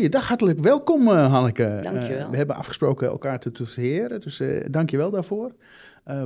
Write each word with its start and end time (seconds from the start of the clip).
Goeiedag, 0.00 0.28
hartelijk 0.28 0.58
welkom 0.58 1.08
uh, 1.08 1.30
Hanneke. 1.30 1.78
Dankjewel. 1.82 2.24
Uh, 2.24 2.30
we 2.30 2.36
hebben 2.36 2.56
afgesproken 2.56 3.08
elkaar 3.08 3.38
te 3.40 3.50
tusseren, 3.50 4.20
dus 4.20 4.42
dank 4.70 4.90
je 4.90 4.96
wel 4.96 5.10
daarvoor. 5.10 5.54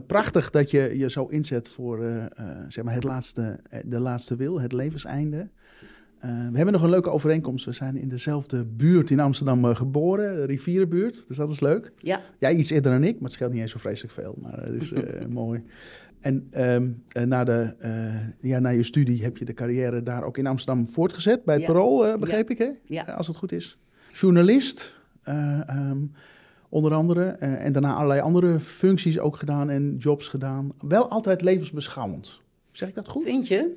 prachtig 0.07 0.51
dat 0.51 0.71
je 0.71 0.99
je 0.99 1.11
zo 1.11 1.25
inzet 1.25 1.69
voor 1.69 2.05
zeg 2.69 2.85
maar 2.85 2.95
het 2.95 3.05
laatste, 3.05 3.61
de 3.87 3.99
laatste 3.99 4.37
wil, 4.37 4.61
het 4.61 4.73
levenseinde. 4.73 5.49
we 6.21 6.57
hebben 6.57 6.73
nog 6.73 6.83
een 6.83 6.91
leuke 6.91 7.11
overeenkomst. 7.11 7.65
We 7.65 7.73
zijn 7.73 7.97
in 7.97 8.09
dezelfde 8.09 8.65
buurt 8.65 9.11
in 9.11 9.21
Amsterdam 9.21 9.65
geboren, 9.65 10.35
de 10.35 10.45
rivierenbuurt, 10.45 11.29
dus 11.29 11.37
dat 11.37 11.51
is 11.51 11.61
leuk. 11.61 11.93
Ja. 11.97 12.21
Jij 12.39 12.55
iets 12.55 12.71
eerder 12.71 12.93
dan 12.93 13.05
ik, 13.05 13.15
maar 13.15 13.23
het 13.23 13.33
scheelt 13.33 13.53
niet 13.53 13.61
eens 13.61 13.71
zo 13.71 13.79
vreselijk 13.79 14.15
veel, 14.15 14.35
maar 14.41 14.63
het 14.63 14.83
is 14.83 14.93
mooi. 15.29 15.65
En 16.25 16.49
um, 16.53 17.03
na, 17.29 17.45
de, 17.45 17.75
uh, 17.83 18.51
ja, 18.51 18.59
na 18.59 18.69
je 18.69 18.83
studie 18.83 19.23
heb 19.23 19.37
je 19.37 19.45
de 19.45 19.55
carrière 19.55 20.03
daar 20.03 20.23
ook 20.23 20.39
in 20.39 20.47
Amsterdam 20.47 20.89
voortgezet. 20.89 21.45
Bij 21.45 21.55
het 21.55 21.67
ja. 21.67 21.73
Parool, 21.73 22.07
uh, 22.07 22.17
begreep 22.17 22.49
ja. 22.49 22.55
ik, 22.55 22.59
hè? 22.59 22.71
Ja. 22.95 23.03
Als 23.03 23.27
het 23.27 23.37
goed 23.37 23.53
is. 23.53 23.79
Journalist, 24.13 24.97
um, 25.29 26.13
onder 26.69 26.95
andere. 26.95 27.25
en 27.27 27.73
daarna 27.73 27.95
allerlei 27.95 28.21
andere 28.21 28.61
functies 28.61 29.19
ook 29.19 29.37
gedaan 29.37 29.71
en 29.71 29.97
jobs 29.99 30.29
gedaan. 30.29 30.73
Wel 30.79 31.09
altijd 31.09 31.43
levensbeschouwend. 31.43 32.41
Zeg 32.73 32.89
ik 32.89 32.95
dat 32.95 33.09
goed? 33.09 33.25
Vind 33.25 33.49
je? 33.49 33.77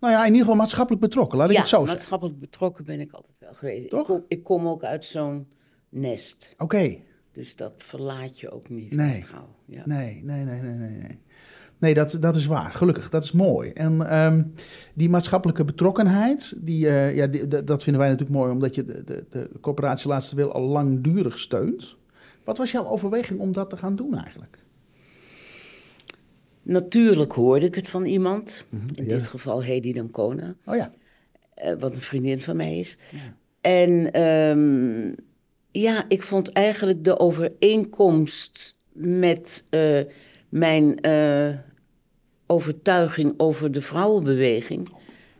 Nou 0.00 0.12
ja, 0.12 0.20
in 0.20 0.26
ieder 0.26 0.40
geval 0.40 0.56
maatschappelijk 0.56 1.02
betrokken, 1.02 1.38
laat 1.38 1.50
ik 1.50 1.56
het 1.56 1.66
zo 1.66 1.76
zeggen. 1.76 1.94
maatschappelijk 1.94 2.38
betrokken 2.38 2.84
ben 2.84 3.00
ik 3.00 3.12
altijd 3.12 3.36
wel 3.38 3.54
geweest. 3.54 3.88
Toch? 3.88 4.00
Ik 4.00 4.06
kom, 4.06 4.24
ik 4.28 4.42
kom 4.42 4.66
ook 4.66 4.84
uit 4.84 5.04
zo'n 5.04 5.46
nest. 5.88 6.50
Oké. 6.52 6.62
Okay. 6.64 7.04
Dus 7.32 7.56
dat 7.56 7.74
verlaat 7.76 8.40
je 8.40 8.50
ook 8.50 8.68
niet 8.68 8.94
nee. 8.94 9.22
gauw. 9.22 9.48
Nee, 9.66 9.84
nee, 9.84 10.44
nee, 10.44 10.44
nee, 10.44 10.74
nee. 10.74 10.90
nee. 10.90 11.20
Nee, 11.82 11.94
dat, 11.94 12.16
dat 12.20 12.36
is 12.36 12.46
waar. 12.46 12.72
Gelukkig, 12.72 13.08
dat 13.10 13.24
is 13.24 13.32
mooi. 13.32 13.70
En 13.70 14.16
um, 14.24 14.52
die 14.94 15.08
maatschappelijke 15.08 15.64
betrokkenheid, 15.64 16.54
die, 16.60 16.84
uh, 16.86 17.16
ja, 17.16 17.26
die, 17.26 17.48
dat 17.48 17.82
vinden 17.82 18.00
wij 18.02 18.10
natuurlijk 18.10 18.38
mooi, 18.38 18.52
omdat 18.52 18.74
je 18.74 18.84
de, 18.84 19.04
de, 19.04 19.24
de 19.30 19.50
corporatie 19.60 20.08
Laatste 20.08 20.36
Wil 20.36 20.52
al 20.52 20.62
langdurig 20.62 21.38
steunt. 21.38 21.96
Wat 22.44 22.58
was 22.58 22.70
jouw 22.70 22.84
overweging 22.86 23.40
om 23.40 23.52
dat 23.52 23.70
te 23.70 23.76
gaan 23.76 23.96
doen 23.96 24.14
eigenlijk? 24.14 24.58
Natuurlijk 26.62 27.32
hoorde 27.32 27.66
ik 27.66 27.74
het 27.74 27.88
van 27.88 28.04
iemand, 28.04 28.64
Mhm, 28.68 28.86
in 28.94 29.08
dit 29.08 29.26
geval 29.26 29.62
Hedy 29.62 29.92
Dancona, 29.92 30.54
Oh 30.66 30.76
ja. 30.76 30.92
uh, 31.64 31.72
wat 31.78 31.94
een 31.94 32.00
vriendin 32.00 32.40
van 32.40 32.56
mij 32.56 32.78
is. 32.78 32.98
Ja. 33.10 33.18
En 33.60 34.20
um, 34.22 35.14
ja, 35.70 36.04
ik 36.08 36.22
vond 36.22 36.48
eigenlijk 36.52 37.04
de 37.04 37.18
overeenkomst 37.18 38.76
met 38.92 39.64
uh, 39.70 40.00
mijn 40.48 41.06
uh, 41.06 41.54
overtuiging 42.52 43.34
over 43.36 43.72
de 43.72 43.80
vrouwenbeweging, 43.80 44.88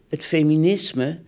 het 0.08 0.24
feminisme, 0.24 1.20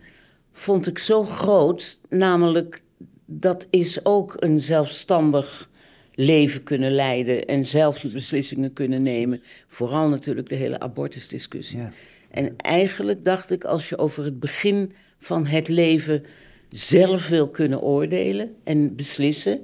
vond 0.53 0.87
ik 0.87 0.99
zo 0.99 1.23
groot. 1.23 1.99
Namelijk, 2.09 2.81
dat 3.25 3.67
is 3.69 4.05
ook 4.05 4.33
een 4.37 4.59
zelfstandig 4.59 5.69
leven 6.15 6.63
kunnen 6.63 6.91
leiden 6.91 7.45
en 7.45 7.65
zelf 7.65 8.03
beslissingen 8.11 8.73
kunnen 8.73 9.03
nemen. 9.03 9.41
Vooral 9.67 10.09
natuurlijk 10.09 10.49
de 10.49 10.55
hele 10.55 10.79
abortusdiscussie. 10.79 11.79
Ja. 11.79 11.91
En 12.29 12.53
eigenlijk 12.57 13.25
dacht 13.25 13.51
ik, 13.51 13.63
als 13.63 13.89
je 13.89 13.97
over 13.97 14.23
het 14.23 14.39
begin 14.39 14.91
van 15.17 15.45
het 15.45 15.67
leven 15.67 16.23
zelf 16.69 17.27
wil 17.27 17.49
kunnen 17.49 17.81
oordelen 17.81 18.55
en 18.63 18.95
beslissen, 18.95 19.59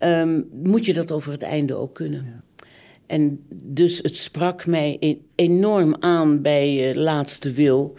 um, 0.00 0.48
moet 0.62 0.84
je 0.84 0.92
dat 0.92 1.12
over 1.12 1.32
het 1.32 1.42
einde 1.42 1.74
ook 1.74 1.94
kunnen. 1.94 2.24
Ja. 2.24 2.42
En 3.06 3.46
dus 3.64 3.98
het 3.98 4.16
sprak 4.16 4.66
mij 4.66 4.96
e 5.00 5.16
enorm 5.34 5.96
aan 6.00 6.42
bij 6.42 6.90
uh, 6.90 7.02
Laatste 7.02 7.52
Wil. 7.52 7.96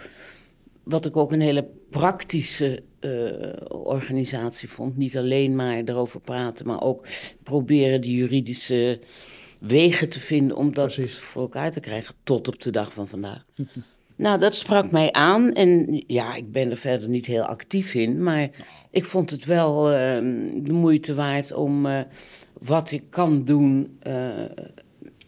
Wat 0.84 1.06
ik 1.06 1.18
ook 1.18 1.32
een 1.32 1.42
hele 1.42 1.68
praktische 1.90 2.84
uh, 3.06 3.54
organisatie 3.68 4.70
vond. 4.70 4.98
Niet 4.98 5.18
alleen 5.18 5.56
maar 5.56 5.82
erover 5.86 6.20
praten, 6.20 6.68
maar 6.68 6.82
ook 6.82 7.08
proberen 7.44 8.02
de 8.02 8.12
juridische 8.12 9.00
wegen 9.60 10.10
te 10.10 10.20
vinden 10.20 10.58
om 10.58 10.74
dat 10.74 10.94
Precies. 10.94 11.18
voor 11.18 11.42
elkaar 11.42 11.72
te 11.72 11.80
krijgen 11.80 12.16
tot 12.24 12.48
op 12.48 12.62
de 12.62 12.72
dag 12.72 12.94
van 12.94 13.08
vandaag. 13.08 13.46
nou, 14.16 14.40
dat 14.40 14.56
sprak 14.56 14.92
mij 14.92 15.12
aan 15.12 15.52
en 15.52 16.04
ja, 16.08 16.36
ik 16.36 16.52
ben 16.52 16.70
er 16.70 16.78
verder 16.78 17.10
niet 17.10 17.26
heel 17.26 17.44
actief 17.44 17.94
in, 17.94 18.24
maar 18.24 18.50
ik 18.92 19.06
vond 19.06 19.30
het 19.30 19.46
wel 19.46 19.92
uh, 19.92 19.98
de 20.64 20.74
moeite 20.74 21.14
waard 21.14 21.54
om 21.54 21.86
uh, 21.86 22.00
wat 22.54 22.92
ik 22.92 23.04
kan 23.10 23.46
doen 23.46 24.00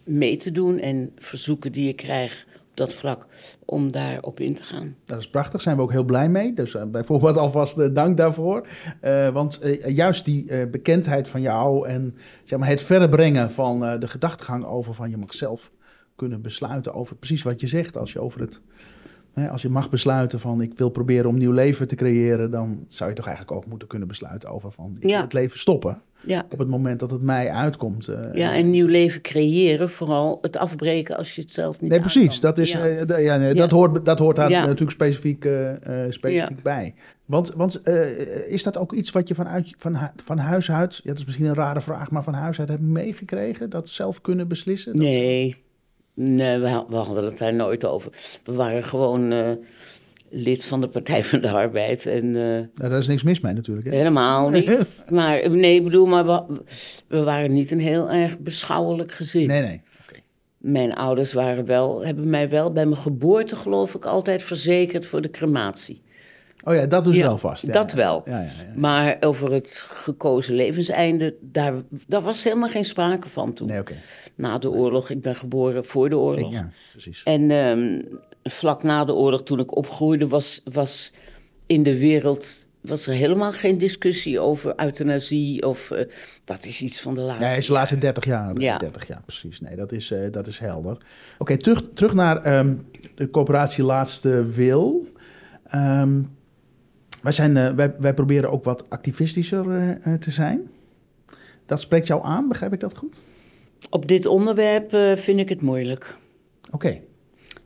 mee 0.08 0.36
te 0.36 0.52
doen 0.52 0.78
en 0.78 1.12
verzoeken 1.16 1.72
die 1.72 1.88
ik 1.88 1.96
krijg 1.96 2.46
op 2.70 2.76
dat 2.76 2.92
vlak 2.94 3.26
om 3.64 3.90
daarop 3.90 4.40
in 4.40 4.54
te 4.54 4.62
gaan. 4.62 4.96
Dat 5.04 5.18
is 5.18 5.30
prachtig, 5.30 5.60
zijn 5.60 5.76
we 5.76 5.82
ook 5.82 5.92
heel 5.92 6.04
blij 6.04 6.28
mee. 6.28 6.52
Dus 6.52 6.74
uh, 6.74 6.82
bijvoorbeeld 6.84 7.36
alvast 7.46 7.78
uh, 7.78 7.94
dank 7.94 8.16
daarvoor. 8.16 8.66
Uh, 9.02 9.28
want 9.28 9.60
juist 9.86 10.24
die 10.24 10.66
bekendheid 10.66 11.28
van 11.28 11.40
jou 11.40 11.88
en 11.88 12.14
zeg 12.44 12.58
maar, 12.58 12.68
het 12.68 12.82
verder 12.82 13.08
brengen 13.08 13.50
van 13.50 13.80
de 14.00 14.08
gedachtegang 14.08 14.64
over 14.64 14.94
van 14.94 15.10
je 15.10 15.16
mag 15.16 15.34
zelf 15.34 15.72
kunnen 16.16 16.42
besluiten 16.42 16.94
over 16.94 17.16
precies 17.16 17.42
wat 17.42 17.60
je 17.60 17.66
zegt. 17.66 17.96
Als 17.96 18.12
je 18.12 18.20
over 18.20 18.40
het 18.40 18.60
als 19.50 19.62
je 19.62 19.68
mag 19.68 19.90
besluiten 19.90 20.40
van 20.40 20.60
ik 20.60 20.78
wil 20.78 20.90
proberen 20.90 21.26
om 21.28 21.38
nieuw 21.38 21.52
leven 21.52 21.88
te 21.88 21.94
creëren, 21.94 22.50
dan 22.50 22.84
zou 22.88 23.10
je 23.10 23.16
toch 23.16 23.26
eigenlijk 23.26 23.56
ook 23.56 23.66
moeten 23.66 23.88
kunnen 23.88 24.08
besluiten 24.08 24.48
over 24.48 24.72
van 24.72 24.94
ik 24.96 25.02
Ja. 25.02 25.08
wil 25.08 25.20
het 25.20 25.32
leven 25.32 25.58
stoppen. 25.58 26.02
Ja. 26.24 26.46
Op 26.50 26.58
het 26.58 26.68
moment 26.68 27.00
dat 27.00 27.10
het 27.10 27.22
mij 27.22 27.50
uitkomt. 27.50 28.08
eh, 28.08 28.18
Ja, 28.34 28.54
en 28.54 28.70
nieuw 28.70 28.86
leven 28.86 29.20
creëren, 29.20 29.90
vooral 29.90 30.38
het 30.40 30.56
afbreken 30.56 31.16
als 31.16 31.34
je 31.34 31.40
het 31.40 31.50
zelf 31.50 31.80
niet 31.80 31.90
Nee, 31.90 32.00
precies. 32.00 32.28
kan. 32.40 32.40
Dat, 32.40 32.58
is, 32.58 32.72
Ja. 32.72 32.86
eh, 32.86 33.24
ja, 33.24 33.36
nee, 33.36 33.48
Ja. 33.48 33.54
dat, 33.54 33.70
hoort, 33.70 34.04
dat 34.04 34.18
hoort 34.18 34.36
daar 34.36 34.50
natuurlijk 34.50 34.90
specifiek, 34.90 35.44
eh, 35.44 35.72
specifiek 36.08 36.62
bij. 36.62 36.94
Want, 37.24 37.52
want 37.56 37.88
is 38.48 38.62
dat 38.62 38.76
ook 38.78 38.92
iets 38.92 39.10
wat 39.10 39.28
je 39.28 39.34
vanuit, 39.34 39.74
van, 39.78 39.96
van 40.24 40.38
huis 40.38 40.70
uit, 40.70 40.94
ja, 40.96 41.02
dat 41.04 41.18
is 41.18 41.24
misschien 41.24 41.46
een 41.46 41.54
rare 41.54 41.80
vraag, 41.80 42.10
maar 42.10 42.22
van 42.24 42.34
huis 42.34 42.58
uit 42.58 42.68
hebt 42.68 42.80
meegekregen? 42.82 43.70
Dat 43.70 43.88
zelf 43.88 44.20
kunnen 44.20 44.48
beslissen? 44.48 44.92
Dat- 44.92 45.02
Nee, 45.02 45.62
nee 46.14 46.58
we, 46.58 46.84
we 46.88 46.96
hadden 46.96 47.24
het 47.24 47.38
daar 47.38 47.54
nooit 47.54 47.84
over. 47.84 48.12
We 48.44 48.52
waren 48.52 48.84
gewoon 48.84 49.32
lid 50.30 50.64
van 50.64 50.80
de 50.80 50.88
Partij 50.88 51.24
van 51.24 51.40
de 51.40 51.50
Arbeid. 51.50 52.06
En 52.06 52.24
eh, 52.24 52.42
Nou, 52.42 52.68
daar 52.74 52.98
is 52.98 53.06
niks 53.06 53.22
mis 53.22 53.40
mee 53.40 53.52
natuurlijk. 53.54 53.86
Hè? 53.86 53.96
helemaal 53.96 54.50
niet. 54.50 55.04
Maar 55.08 55.50
nee, 55.50 55.74
ik 55.76 55.84
bedoel, 55.84 56.06
maar 56.06 56.26
we, 56.26 56.42
we 57.08 57.22
waren 57.22 57.52
niet 57.52 57.70
een 57.70 57.80
heel 57.80 58.10
erg 58.10 58.38
beschouwelijk 58.38 59.12
gezin. 59.12 59.46
Nee, 59.46 59.62
nee. 59.62 59.80
Oké. 60.02 60.20
Mijn 60.58 60.94
ouders 60.94 61.32
waren 61.32 61.64
wel, 61.64 62.04
hebben 62.04 62.30
mij 62.30 62.48
wel 62.48 62.72
bij 62.72 62.84
mijn 62.86 63.00
geboorte, 63.00 63.56
geloof 63.56 63.94
ik, 63.94 64.04
altijd 64.04 64.42
verzekerd 64.42 65.06
voor 65.06 65.20
de 65.20 65.30
crematie. 65.30 66.02
Oh 66.64 66.74
ja, 66.74 66.86
dat 66.86 67.06
is 67.06 67.16
Ja, 67.16 67.22
wel 67.22 67.38
vast. 67.38 67.66
Ja, 67.66 67.72
dat 67.72 67.90
ja. 67.90 67.96
wel. 67.96 68.22
Ja, 68.24 68.38
ja, 68.38 68.44
ja. 68.44 68.72
Maar 68.76 69.16
over 69.20 69.52
het 69.52 69.84
gekozen 69.88 70.54
levenseinde, 70.54 71.34
daar, 71.40 71.74
daar 72.06 72.22
was 72.22 72.44
helemaal 72.44 72.68
geen 72.68 72.84
sprake 72.84 73.28
van 73.28 73.52
toen. 73.52 73.66
Nee, 73.66 73.80
oké. 73.80 73.94
Na 74.34 74.58
de 74.58 74.70
oorlog, 74.70 75.10
ik 75.10 75.20
ben 75.20 75.34
geboren 75.34 75.84
voor 75.84 76.08
de 76.08 76.16
oorlog. 76.16 76.52
Ja, 76.52 76.70
precies. 76.90 77.22
En 77.22 77.50
ehm, 77.50 78.00
vlak 78.42 78.82
na 78.82 79.04
de 79.04 79.14
oorlog, 79.14 79.42
toen 79.42 79.58
ik 79.58 79.76
opgroeide, 79.76 80.28
was, 80.28 80.60
was 80.64 81.12
in 81.66 81.82
de 81.82 81.98
wereld 81.98 82.68
was 82.80 83.06
er 83.06 83.14
helemaal 83.14 83.52
geen 83.52 83.78
discussie 83.78 84.40
over 84.40 84.72
euthanasie. 84.76 85.66
Of, 85.66 85.90
eh, 85.90 86.06
dat 86.44 86.64
is 86.64 86.82
iets 86.82 87.00
van 87.00 87.14
de 87.14 87.20
laatste. 87.20 87.44
Ja, 87.44 87.50
is 87.50 87.66
de 87.66 87.72
laatste 87.72 87.98
30 87.98 88.24
jaar. 88.24 88.60
Ja. 88.60 88.78
30 88.78 89.06
jaar, 89.06 89.22
precies. 89.22 89.60
Nee, 89.60 89.76
dat 89.76 89.92
is, 89.92 90.10
eh, 90.10 90.30
dat 90.30 90.46
is 90.46 90.58
helder. 90.58 90.96
Oké, 91.38 91.56
terug, 91.56 91.82
terug 91.94 92.14
naar 92.14 92.42
ehm, 92.42 92.74
de 93.14 93.30
coöperatie 93.30 93.84
Laatste 93.84 94.44
Wil. 94.44 95.06
Ehm, 95.64 96.22
wij, 97.22 97.32
zijn, 97.32 97.56
eh, 97.56 97.70
wij, 97.70 97.94
wij 97.98 98.14
proberen 98.14 98.50
ook 98.50 98.64
wat 98.64 98.90
activistischer 98.90 99.64
te 100.20 100.30
zijn. 100.30 100.70
Dat 101.66 101.80
spreekt 101.80 102.06
jou 102.06 102.24
aan, 102.24 102.48
begrijp 102.48 102.72
ik 102.72 102.80
dat 102.80 102.96
goed? 102.96 103.20
Op 103.90 104.08
dit 104.08 104.26
onderwerp 104.26 104.90
vind 105.18 105.40
ik 105.40 105.48
het 105.48 105.62
moeilijk. 105.62 106.16
Oké, 106.70 107.00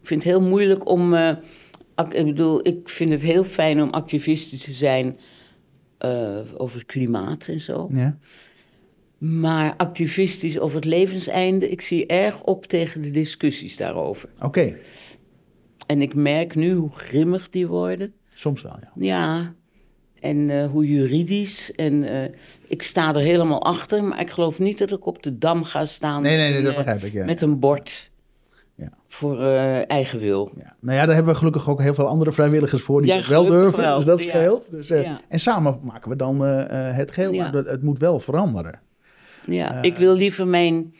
Ik 0.03 0.09
vind 0.09 0.23
het 0.25 0.33
heel 0.33 0.43
moeilijk 0.43 0.89
om. 0.89 1.15
eh, 1.15 1.37
ik 2.11 2.25
bedoel, 2.25 2.67
ik 2.67 2.89
vind 2.89 3.13
het 3.13 3.23
heel 3.23 3.45
fijn 3.45 3.83
om 3.83 3.91
activistisch 3.91 4.65
te 4.65 4.73
zijn 4.73 5.19
eh, 5.99 6.39
over 6.57 6.79
het 6.79 6.87
klimaat 6.87 7.47
en 7.49 7.61
zo. 7.61 7.89
ja. 7.93 8.19
Maar 9.19 9.75
activistisch 9.77 10.59
over 10.59 10.77
het 10.77 10.85
levenseinde, 10.85 11.69
ik 11.71 11.81
zie 11.81 12.07
erg 12.07 12.43
op 12.45 12.67
tegen 12.67 13.03
de 13.03 13.11
discussies 13.11 13.77
daarover. 13.77 14.29
Oké, 14.41 14.77
En 15.87 16.03
ik 16.03 16.15
merk 16.15 16.55
nu 16.55 16.73
hoe 16.73 16.91
grimmig 16.91 17.49
die 17.51 17.67
worden. 17.67 18.13
soms 18.35 18.63
wel, 18.63 18.77
ja. 18.81 18.93
Ja, 18.97 19.55
en 20.21 20.51
eh, 20.51 20.71
hoe 20.71 20.87
juridisch. 20.87 21.73
En 21.75 22.05
ik 22.67 22.83
sta 22.83 23.15
er 23.15 23.21
helemaal 23.21 23.63
achter, 23.63 24.05
maar 24.05 24.21
ik 24.21 24.31
geloof 24.31 24.59
niet 24.59 24.79
dat 24.79 24.93
ik 24.93 25.07
op 25.07 25.23
de 25.23 25.39
dam 25.39 25.65
ga 25.65 25.85
staan 25.85 26.23
Nee, 26.23 26.37
nee, 26.37 26.45
met, 26.45 26.55
nee, 26.55 26.63
dat 26.67 26.77
begrijp 26.77 27.01
ik, 27.03 27.13
ja. 27.13 27.25
met 27.25 27.41
een 27.41 27.59
bord 27.59 28.11
Ja. 28.83 28.89
voor 29.09 29.41
eh, 29.41 29.91
eigen 29.91 30.19
wil. 30.19 30.51
Ja. 30.57 30.77
Nou 30.81 30.99
ja, 30.99 31.07
daar 31.07 31.15
hebben 31.15 31.33
we 31.33 31.39
gelukkig 31.39 31.69
ook 31.71 31.81
heel 31.81 31.95
veel 31.95 32.07
andere 32.07 32.33
vrijwilligers 32.33 32.83
voor 32.83 33.03
die 33.03 33.15
Ja, 33.15 33.29
wel 33.29 33.47
durven. 33.47 33.81
wel. 33.83 33.97
Dus 33.97 34.05
dat 34.05 34.23
Ja. 34.23 34.29
scheelt. 34.29 34.71
Dus, 34.71 34.91
eh, 34.91 35.03
Ja. 35.03 35.21
En 35.29 35.39
samen 35.39 35.79
maken 35.83 36.11
we 36.11 36.17
dan 36.17 36.45
eh, 36.47 36.97
het 36.97 37.13
geheel. 37.13 37.33
Ja. 37.33 37.51
Maar 37.51 37.65
het, 37.65 37.83
moet 37.83 37.99
wel 37.99 38.21
veranderen. 38.21 38.81
Ja, 39.47 39.83
ik 39.83 39.97
wil 39.97 40.15
liever 40.15 40.47
mijn 40.47 40.95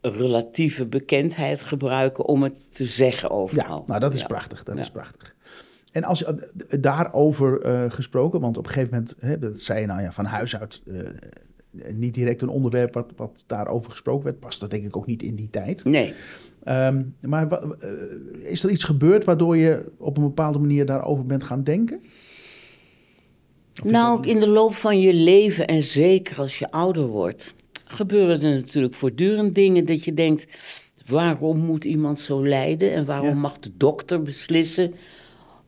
relatieve 0.00 0.86
bekendheid 0.86 1.60
gebruiken 1.62 2.26
om 2.26 2.42
het 2.42 2.74
te 2.74 2.84
zeggen 2.84 3.28
Ja, 3.28 3.34
overal. 3.34 3.84
nou 3.86 4.00
dat 4.00 4.14
is 4.14 4.20
Ja. 4.20 4.26
prachtig. 4.26 4.62
Dat 4.62 4.74
Ja. 4.76 4.80
is 4.80 4.90
prachtig. 4.90 5.34
En 5.92 6.04
als 6.04 6.18
je 6.18 6.48
daarover 6.80 7.60
gesproken, 7.90 8.40
want 8.40 8.56
op 8.56 8.64
een 8.66 8.70
gegeven 8.72 8.90
moment, 8.94 9.14
hè, 9.18 9.38
dat 9.38 9.60
zei 9.60 9.80
je 9.80 9.86
nou 9.86 10.02
ja, 10.02 10.12
van 10.12 10.24
huis 10.24 10.56
uit, 10.56 10.82
niet 11.92 12.14
direct 12.14 12.42
een 12.42 12.48
onderwerp 12.48 12.94
wat, 12.94 13.12
wat 13.16 13.44
daarover 13.46 13.90
gesproken 13.90 14.24
werd, 14.24 14.38
past 14.40 14.60
dat 14.60 14.70
denk 14.70 14.84
ik 14.84 14.96
ook 14.96 15.06
niet 15.06 15.22
in 15.22 15.34
die 15.34 15.50
tijd. 15.50 15.84
Nee. 15.84 16.12
Ehm, 16.64 17.02
maar 17.20 17.50
eh, 17.50 17.88
is 18.42 18.64
er 18.64 18.70
iets 18.70 18.84
gebeurd 18.84 19.24
waardoor 19.24 19.56
je 19.56 19.92
op 19.98 20.16
een 20.16 20.22
bepaalde 20.22 20.58
manier 20.58 20.86
daarover 20.86 21.26
bent 21.26 21.42
gaan 21.42 21.64
denken? 21.64 22.00
Nou, 23.82 24.26
in 24.28 24.40
de 24.40 24.48
loop 24.48 24.74
van 24.74 25.00
je 25.00 25.14
leven 25.14 25.66
en 25.66 25.82
zeker 25.82 26.38
als 26.38 26.58
je 26.58 26.70
ouder 26.70 27.06
wordt, 27.06 27.54
gebeuren 27.84 28.42
er 28.42 28.54
natuurlijk 28.54 28.94
voortdurend 28.94 29.54
dingen 29.54 29.86
dat 29.86 30.04
je 30.04 30.14
denkt: 30.14 30.46
waarom 31.06 31.58
moet 31.58 31.84
iemand 31.84 32.20
zo 32.20 32.46
lijden 32.46 32.92
en 32.92 33.04
waarom 33.04 33.28
Ja. 33.28 33.34
mag 33.34 33.58
de 33.58 33.70
dokter 33.76 34.22
beslissen 34.22 34.94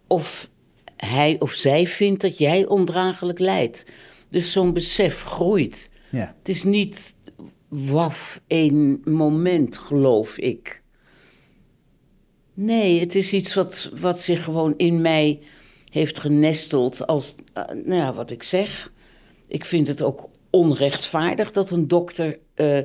of 0.06 0.48
hij 0.96 1.36
of 1.38 1.52
zij 1.52 1.86
vindt 1.86 2.20
dat 2.20 2.38
jij 2.38 2.66
ondraaglijk 2.66 3.38
lijdt? 3.38 3.86
Dus 4.28 4.52
zo'n 4.52 4.72
besef 4.72 5.22
groeit. 5.22 5.90
Ja. 6.14 6.34
Het 6.38 6.48
is 6.48 6.64
niet 6.64 7.16
waf 7.68 8.40
één 8.46 9.00
moment, 9.04 9.76
geloof 9.76 10.38
ik. 10.38 10.82
Nee, 12.54 13.00
het 13.00 13.14
is 13.14 13.32
iets 13.32 13.54
wat, 13.54 13.90
wat 14.00 14.20
zich 14.20 14.44
gewoon 14.44 14.74
in 14.76 15.00
mij 15.00 15.40
heeft 15.92 16.18
genesteld 16.20 17.06
als, 17.06 17.34
eh, 17.52 17.64
nou 17.66 17.94
ja, 17.94 18.14
wat 18.14 18.30
ik 18.30 18.42
zeg. 18.42 18.92
Ik 19.48 19.64
vind 19.64 19.86
het 19.86 20.02
ook 20.02 20.28
onrechtvaardig 20.50 21.52
dat 21.52 21.70
een 21.70 21.88
dokter 21.88 22.38
eh, 22.54 22.78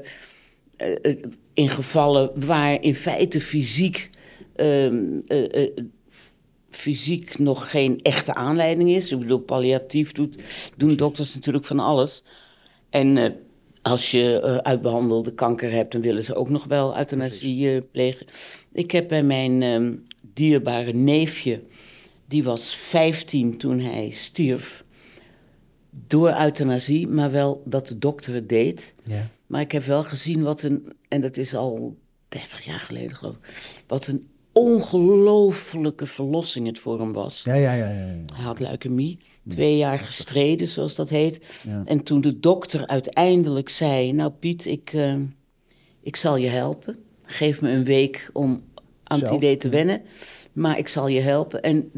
eh, 0.80 1.16
in 1.54 1.70
gevallen 1.70 2.32
waar 2.46 2.82
in 2.82 2.96
feite 2.96 3.42
fysiek, 3.42 4.10
ehm, 4.56 5.20
eh, 5.28 5.64
eh, 5.64 5.70
fysiek 6.70 7.38
nog 7.38 7.70
geen 7.70 8.02
echte 8.02 8.34
aanleiding 8.34 8.90
is. 8.90 9.12
Ik 9.12 9.20
bedoel, 9.20 9.40
palliatief 9.40 10.12
doet, 10.12 10.38
doen 10.78 10.96
dokters 10.96 11.36
natuurlijk 11.36 11.66
van 11.66 11.80
alles. 11.80 12.24
En 12.90 13.18
eh, 13.18 13.32
als 13.82 14.12
je 14.12 14.40
eh, 14.40 14.58
uitbehandelde 14.58 15.34
kanker 15.34 15.72
hebt, 15.72 15.92
dan 15.92 16.02
willen 16.02 16.24
ze 16.24 16.36
ook 16.36 16.50
nog 16.50 16.66
wel 16.66 16.98
euthanasie 16.98 17.76
eh, 17.76 17.82
plegen. 17.92 18.28
Ik 18.72 18.92
heb 18.92 19.08
bij 19.08 19.24
mijn 19.24 19.62
ehm, 19.62 19.96
dierbare 20.34 20.94
neefje, 20.94 21.62
die 22.28 22.44
was 22.44 22.76
15 22.76 23.58
toen 23.58 23.80
hij 23.80 24.10
stierf, 24.10 24.84
door 26.08 26.40
euthanasie, 26.40 27.08
maar 27.08 27.32
wel 27.32 27.62
dat 27.66 27.88
de 27.88 27.98
dokter 27.98 28.34
het 28.34 28.50
deed. 28.50 28.96
Ja. 29.06 29.28
Maar 29.48 29.62
ik 29.62 29.72
heb 29.72 29.84
wel 29.84 30.04
gezien 30.04 30.44
wat 30.44 30.64
een, 30.64 30.94
en 31.08 31.22
dat 31.22 31.38
is 31.38 31.56
al 31.56 31.98
30 32.28 32.66
jaar 32.66 32.80
geleden 32.80 33.16
geloof 33.16 33.36
ik, 33.36 33.84
wat 33.88 34.08
een 34.08 34.28
ongelofelijke 34.52 36.06
verlossing 36.06 36.68
het 36.68 36.80
voor 36.80 37.00
hem 37.00 37.14
was. 37.14 37.44
Ja, 37.44 37.54
ja, 37.54 37.74
ja, 37.74 37.90
ja. 37.90 38.06
Hij 38.34 38.44
had 38.44 38.60
leukemie, 38.60 39.20
twee 39.48 39.78
jaar 39.78 40.00
gestreden, 40.00 40.68
zoals 40.68 40.96
dat 40.96 41.10
heet. 41.10 41.40
En 41.86 42.04
toen 42.04 42.22
de 42.22 42.40
dokter 42.40 42.88
uiteindelijk 42.88 43.70
zei: 43.70 44.12
Nou, 44.14 44.32
Piet, 44.32 44.66
ik, 44.66 44.94
eh, 44.94 45.16
ik 46.02 46.16
zal 46.16 46.36
je 46.36 46.48
helpen. 46.48 46.98
Geef 47.24 47.62
me 47.62 47.70
een 47.70 47.84
week 47.84 48.30
om 48.34 48.64
aan 49.04 49.20
het 49.20 49.30
idee 49.30 49.58
te 49.58 49.70
wennen, 49.70 50.02
maar 50.54 50.78
ik 50.78 50.88
zal 50.88 51.08
je 51.08 51.20
helpen. 51.22 51.62
En 51.62 51.92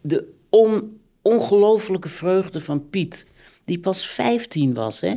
de 0.00 0.32
on, 0.48 1.00
ongelofelijke 1.22 2.08
vreugde 2.08 2.60
van 2.60 2.88
Piet, 2.88 3.26
die 3.64 3.78
pas 3.80 4.06
15 4.06 4.74
was, 4.74 5.00
hè, 5.00 5.14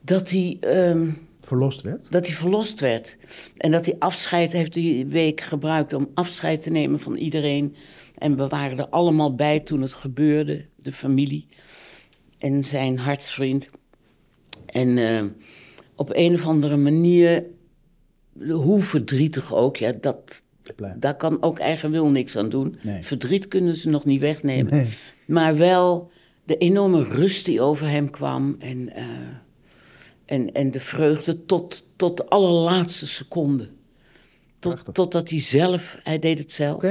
dat 0.00 0.30
hij. 0.30 0.56
ehm, 0.60 1.12
Verlost 1.48 1.82
werd? 1.82 2.10
dat 2.10 2.26
hij 2.26 2.36
verlost 2.36 2.80
werd. 2.80 3.16
En 3.56 3.70
dat 3.70 3.84
hij 3.84 3.96
afscheid 3.98 4.52
heeft 4.52 4.74
die 4.74 5.06
week 5.06 5.40
gebruikt 5.40 5.92
om 5.92 6.10
afscheid 6.14 6.62
te 6.62 6.70
nemen 6.70 7.00
van 7.00 7.16
iedereen. 7.16 7.76
En 8.18 8.36
we 8.36 8.48
waren 8.48 8.78
er 8.78 8.88
allemaal 8.88 9.34
bij 9.34 9.60
toen 9.60 9.80
het 9.80 9.92
gebeurde, 9.92 10.66
de 10.76 10.92
familie 10.92 11.48
en 12.38 12.64
zijn 12.64 12.98
hartsvriend. 12.98 13.70
En 14.66 14.98
eh, 14.98 15.24
op 15.94 16.10
een 16.12 16.34
of 16.34 16.46
andere 16.46 16.76
manier, 16.76 17.44
hoe 18.50 18.80
verdrietig 18.80 19.54
ook, 19.54 19.76
ja, 19.76 19.92
dat, 20.00 20.44
daar 20.96 21.16
kan 21.16 21.42
ook 21.42 21.58
eigen 21.58 21.90
wil 21.90 22.08
niks 22.08 22.36
aan 22.36 22.48
doen. 22.48 22.78
Nee. 22.82 23.02
Verdriet 23.02 23.48
kunnen 23.48 23.74
ze 23.74 23.88
nog 23.88 24.04
niet 24.04 24.20
wegnemen. 24.20 24.72
Nee. 24.72 24.86
Maar 25.26 25.56
wel 25.56 26.10
de 26.44 26.56
enorme 26.56 27.02
rust 27.02 27.44
die 27.44 27.60
over 27.60 27.88
hem 27.88 28.10
kwam. 28.10 28.56
En, 28.58 28.94
eh, 28.94 29.04
en, 30.28 30.52
en 30.52 30.70
de 30.70 30.80
vreugde 30.80 31.44
tot, 31.44 31.86
tot 31.96 32.16
de 32.16 32.26
allerlaatste 32.26 33.06
seconde. 33.06 33.68
Tot, 34.58 34.72
Prachtig. 34.72 34.94
totdat 34.94 35.30
hij 35.30 35.40
zelf, 35.40 35.98
hij 36.02 36.18
deed 36.18 36.38
het 36.38 36.52
zelf. 36.52 36.84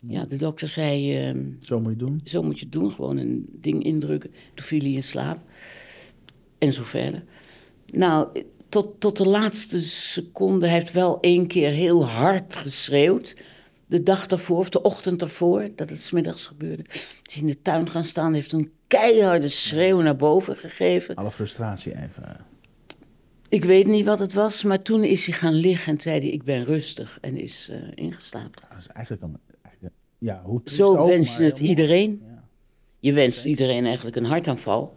Ja, 0.00 0.24
de 0.24 0.36
dokter 0.36 0.68
zei, 0.68 1.16
ehm, 1.16 1.46
zo 1.60 1.80
moet 1.80 1.92
je 1.92 1.98
doen. 1.98 2.20
zo 2.24 2.42
moet 2.42 2.58
je 2.58 2.68
doen. 2.68 2.92
Gewoon 2.92 3.16
een 3.16 3.48
ding 3.52 3.84
indrukken. 3.84 4.30
Toen 4.54 4.66
viel 4.66 4.80
hij 4.80 4.90
in 4.90 5.02
slaap. 5.02 5.38
En 6.58 6.72
zo 6.72 6.82
verder. 6.82 7.24
Nou, 7.86 8.44
tot, 8.68 9.00
tot 9.00 9.16
de 9.16 9.26
laatste 9.26 9.80
seconde. 9.80 10.66
Hij 10.66 10.74
heeft 10.74 10.92
wel 10.92 11.20
één 11.20 11.46
keer 11.46 11.70
heel 11.70 12.06
hard 12.06 12.56
geschreeuwd. 12.56 13.36
De 13.86 14.02
dag 14.02 14.26
daarvoor, 14.26 14.58
of 14.58 14.68
de 14.68 14.82
ochtend 14.82 15.18
daarvoor, 15.18 15.68
dat 15.76 15.90
het 15.90 16.02
smiddags 16.02 16.46
gebeurde. 16.46 16.84
Is 17.26 17.36
in 17.36 17.46
de 17.46 17.62
tuin 17.62 17.90
gaan 17.90 18.04
staan, 18.04 18.34
heeft 18.34 18.52
een 18.52 18.72
keiharde 18.86 19.48
schreeuw 19.48 20.00
naar 20.00 20.16
boven 20.16 20.56
gegeven. 20.56 21.14
Alle 21.14 21.30
frustratie 21.30 21.96
even. 21.96 22.48
Ik 23.50 23.64
weet 23.64 23.86
niet 23.86 24.04
wat 24.04 24.18
het 24.18 24.32
was, 24.32 24.64
maar 24.64 24.82
toen 24.82 25.04
is 25.04 25.26
hij 25.26 25.34
gaan 25.34 25.54
liggen 25.54 25.92
en 25.92 26.00
zei 26.00 26.18
hij: 26.20 26.28
Ik 26.28 26.42
ben 26.44 26.64
rustig. 26.64 27.18
En 27.20 27.36
is 27.36 27.68
eh, 27.72 27.78
ingeslapen. 27.94 28.62
Dat 28.68 28.78
is 28.78 28.86
eigenlijk 28.86 29.24
een... 29.24 29.36
eigenlijk- 29.62 29.94
Ja, 30.18 30.40
hoe 30.44 30.60
Zo 30.64 30.96
ook, 30.96 31.08
wens 31.08 31.36
je 31.36 31.44
het 31.44 31.60
iedereen. 31.60 32.22
Ja. 32.26 32.42
Je 32.98 33.12
wenst 33.12 33.44
iedereen 33.44 33.84
eigenlijk 33.84 34.16
een 34.16 34.24
hartaanval. 34.24 34.94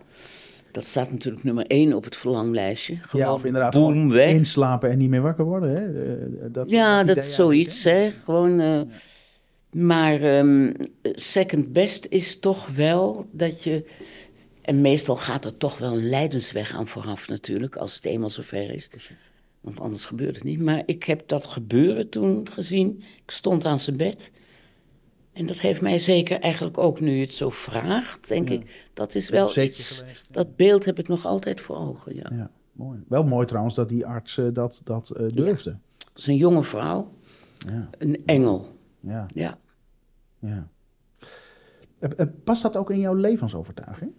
Dat 0.72 0.86
staat 0.86 1.12
natuurlijk 1.12 1.44
nummer 1.44 1.66
één 1.68 1.94
op 1.94 2.04
het 2.04 2.16
verlanglijstje. 2.16 2.96
Gewoon 3.02 3.26
Ja, 3.26 3.34
of 3.34 3.46
inderdaad 3.46 3.74
boem, 3.74 3.88
gewoon 3.92 4.12
weg. 4.12 4.30
inslapen 4.30 4.90
en 4.90 4.98
niet 4.98 5.10
meer 5.10 5.22
wakker 5.22 5.46
worden. 5.46 5.70
Hè? 5.76 6.14
Eh, 6.16 6.46
Dat, 6.52 6.70
Ja, 6.70 7.04
dat 7.04 7.18
is 7.18 7.36
zoiets, 7.36 7.84
hè. 7.84 8.12
Gewoon, 8.12 8.60
eh, 8.60 8.82
Maar 9.72 10.22
ehm, 10.22 10.74
second 11.04 11.72
best 11.74 12.06
is 12.10 12.40
toch 12.40 12.68
wel 12.70 13.26
dat 13.32 13.64
je... 13.64 13.86
En 14.64 14.82
meestal 14.82 15.16
gaat 15.16 15.46
er 15.46 15.58
toch 15.58 15.78
wel 15.78 15.92
een 15.94 16.10
lijdensweg 16.10 16.74
aan 16.74 16.88
vooraf 16.88 17.28
natuurlijk, 17.28 17.76
als 17.76 17.96
het 17.96 18.06
eenmaal 18.06 18.30
zover 18.30 18.70
is. 18.70 18.90
Want 19.62 19.80
anders 19.80 20.06
gebeurt 20.06 20.36
het 20.36 20.44
niet. 20.44 20.60
Maar 20.60 20.84
ik 20.86 21.04
heb 21.04 21.28
dat 21.28 21.46
gebeuren 21.46 22.10
toen 22.10 22.48
gezien. 22.52 23.04
Ik 23.24 23.32
stond 23.32 23.66
aan 23.66 23.80
zijn 23.80 23.98
bed. 23.98 24.32
En 25.34 25.46
dat 25.46 25.60
heeft 25.60 25.82
mij 25.82 26.00
zeker 26.00 26.40
eigenlijk 26.40 26.78
ook, 26.78 27.00
nu 27.00 27.12
je 27.12 27.22
het 27.22 27.34
zo 27.34 27.50
vraagt, 27.50 28.28
denk 28.28 28.50
ik, 28.50 28.90
dat 28.94 29.16
is 29.16 29.30
wel 29.30 29.48
zetje 29.48 29.70
iets. 29.70 30.00
geweest, 30.00 30.28
ja. 30.28 30.34
Dat 30.34 30.56
beeld 30.56 30.86
heb 30.86 31.00
ik 31.00 31.08
nog 31.08 31.26
altijd 31.26 31.62
voor 31.62 31.76
ogen, 31.78 32.16
ja. 32.16 32.30
Ja, 32.32 32.52
mooi. 32.72 33.04
Wel 33.08 33.24
mooi 33.24 33.46
trouwens 33.46 33.76
dat 33.76 33.90
die 33.90 34.06
arts 34.06 34.38
eh, 34.38 34.46
dat, 34.54 34.82
dat 34.84 35.10
eh, 35.10 35.28
durfde. 35.34 35.78
Dat 35.98 36.18
is 36.18 36.28
een 36.28 36.36
jonge 36.36 36.64
vrouw, 36.64 37.12
Ja, 37.58 37.90
een 37.98 38.22
engel, 38.26 38.78
ja, 39.00 39.26
ja. 39.30 39.58
ja. 40.40 40.70
Eh, 42.00 42.26
Past 42.44 42.62
dat 42.62 42.78
ook 42.78 42.90
in 42.92 43.00
jouw 43.00 43.14
levensovertuiging? 43.14 44.12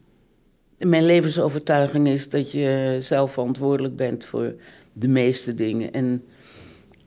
Mijn 0.78 1.04
levensovertuiging 1.04 2.08
is 2.08 2.28
dat 2.28 2.52
je 2.52 2.96
zelf 2.98 3.32
verantwoordelijk 3.32 3.96
bent 3.96 4.24
voor 4.24 4.54
de 4.92 5.08
meeste 5.08 5.54
dingen. 5.54 5.92
En, 5.92 6.24